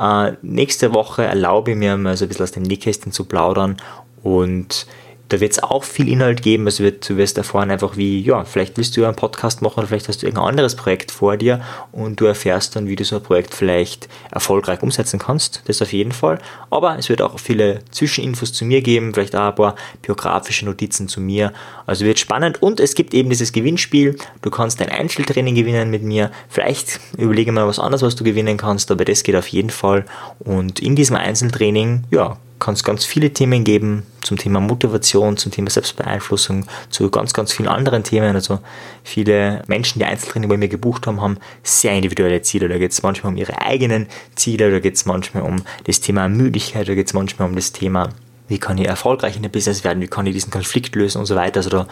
Äh, 0.00 0.32
nächste 0.40 0.94
Woche 0.94 1.24
erlaube 1.24 1.72
ich 1.72 1.76
mir 1.76 1.96
mal 1.98 2.16
so 2.16 2.24
ein 2.24 2.28
bisschen 2.28 2.44
aus 2.44 2.52
dem 2.52 2.62
Nähkästchen 2.62 3.12
zu 3.12 3.24
plaudern 3.24 3.76
und 4.22 4.86
da 5.30 5.40
wird 5.40 5.52
es 5.52 5.62
auch 5.62 5.84
viel 5.84 6.08
Inhalt 6.08 6.42
geben. 6.42 6.66
Also 6.66 6.84
wird, 6.84 7.08
du 7.08 7.16
wirst 7.16 7.38
erfahren 7.38 7.70
einfach 7.70 7.96
wie, 7.96 8.20
ja, 8.20 8.44
vielleicht 8.44 8.76
willst 8.76 8.96
du 8.96 9.02
ja 9.02 9.08
einen 9.08 9.16
Podcast 9.16 9.62
machen 9.62 9.78
oder 9.78 9.86
vielleicht 9.86 10.08
hast 10.08 10.22
du 10.22 10.26
irgendein 10.26 10.48
anderes 10.48 10.74
Projekt 10.74 11.10
vor 11.10 11.36
dir 11.36 11.62
und 11.92 12.20
du 12.20 12.26
erfährst 12.26 12.76
dann, 12.76 12.88
wie 12.88 12.96
du 12.96 13.04
so 13.04 13.16
ein 13.16 13.22
Projekt 13.22 13.54
vielleicht 13.54 14.08
erfolgreich 14.30 14.82
umsetzen 14.82 15.18
kannst. 15.18 15.62
Das 15.66 15.80
auf 15.80 15.92
jeden 15.92 16.12
Fall. 16.12 16.40
Aber 16.68 16.98
es 16.98 17.08
wird 17.08 17.22
auch 17.22 17.38
viele 17.38 17.80
Zwischeninfos 17.92 18.52
zu 18.52 18.64
mir 18.64 18.82
geben, 18.82 19.14
vielleicht 19.14 19.36
auch 19.36 19.48
ein 19.48 19.54
paar 19.54 19.76
biografische 20.02 20.64
Notizen 20.64 21.08
zu 21.08 21.20
mir. 21.20 21.52
Also 21.86 22.04
wird 22.04 22.18
spannend 22.18 22.60
und 22.60 22.80
es 22.80 22.94
gibt 22.94 23.14
eben 23.14 23.30
dieses 23.30 23.52
Gewinnspiel. 23.52 24.16
Du 24.42 24.50
kannst 24.50 24.82
ein 24.82 24.90
Einzeltraining 24.90 25.54
gewinnen 25.54 25.90
mit 25.90 26.02
mir. 26.02 26.32
Vielleicht 26.48 26.98
überlege 27.16 27.52
mal 27.52 27.68
was 27.68 27.78
anderes, 27.78 28.02
was 28.02 28.16
du 28.16 28.24
gewinnen 28.24 28.56
kannst, 28.56 28.90
aber 28.90 29.04
das 29.04 29.22
geht 29.22 29.36
auf 29.36 29.46
jeden 29.46 29.70
Fall. 29.70 30.04
Und 30.40 30.80
in 30.80 30.96
diesem 30.96 31.16
Einzeltraining, 31.16 32.04
ja, 32.10 32.36
kann 32.60 32.74
es 32.74 32.84
ganz 32.84 33.04
viele 33.04 33.32
Themen 33.32 33.64
geben 33.64 34.04
zum 34.22 34.36
Thema 34.36 34.60
Motivation, 34.60 35.36
zum 35.36 35.50
Thema 35.50 35.70
Selbstbeeinflussung, 35.70 36.66
zu 36.90 37.10
ganz, 37.10 37.32
ganz 37.32 37.52
vielen 37.52 37.68
anderen 37.68 38.04
Themen. 38.04 38.36
Also 38.36 38.60
viele 39.02 39.62
Menschen, 39.66 39.98
die 39.98 40.04
Einzeltraining 40.04 40.48
bei 40.48 40.56
mir 40.56 40.68
gebucht 40.68 41.06
haben, 41.06 41.20
haben 41.20 41.38
sehr 41.64 41.94
individuelle 41.94 42.42
Ziele. 42.42 42.68
Da 42.68 42.78
geht 42.78 42.92
es 42.92 43.02
manchmal 43.02 43.32
um 43.32 43.38
ihre 43.38 43.60
eigenen 43.60 44.06
Ziele, 44.36 44.70
da 44.70 44.78
geht 44.78 44.94
es 44.94 45.06
manchmal 45.06 45.42
um 45.42 45.62
das 45.84 46.00
Thema 46.00 46.28
Müdigkeit, 46.28 46.88
da 46.88 46.94
geht 46.94 47.08
es 47.08 47.14
manchmal 47.14 47.48
um 47.48 47.56
das 47.56 47.72
Thema 47.72 48.10
wie 48.50 48.58
kann 48.58 48.78
ich 48.78 48.88
erfolgreich 48.88 49.36
in 49.36 49.42
der 49.42 49.48
Business 49.48 49.84
werden, 49.84 50.02
wie 50.02 50.08
kann 50.08 50.26
ich 50.26 50.34
diesen 50.34 50.50
Konflikt 50.50 50.96
lösen 50.96 51.18
und 51.18 51.26
so 51.26 51.36
weiter. 51.36 51.58
Also 51.60 51.70
da 51.70 51.86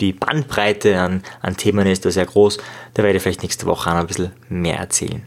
die 0.00 0.14
Bandbreite 0.14 0.98
an, 0.98 1.22
an 1.42 1.58
Themen 1.58 1.86
ist 1.86 2.06
da 2.06 2.10
sehr 2.10 2.24
groß. 2.24 2.56
Da 2.94 3.02
werde 3.02 3.18
ich 3.18 3.22
vielleicht 3.22 3.42
nächste 3.42 3.66
Woche 3.66 3.90
auch 3.90 3.94
noch 3.94 4.00
ein 4.00 4.06
bisschen 4.06 4.32
mehr 4.48 4.78
erzählen. 4.78 5.22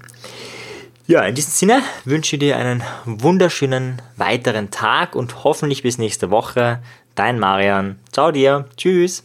Ja, 1.07 1.23
in 1.23 1.35
diesem 1.35 1.51
Sinne 1.51 1.81
wünsche 2.05 2.35
ich 2.35 2.39
dir 2.39 2.57
einen 2.57 2.83
wunderschönen 3.05 4.01
weiteren 4.17 4.71
Tag 4.71 5.15
und 5.15 5.43
hoffentlich 5.43 5.83
bis 5.83 5.97
nächste 5.97 6.31
Woche. 6.31 6.79
Dein 7.15 7.39
Marian. 7.39 7.99
Ciao 8.11 8.31
dir. 8.31 8.65
Tschüss. 8.77 9.23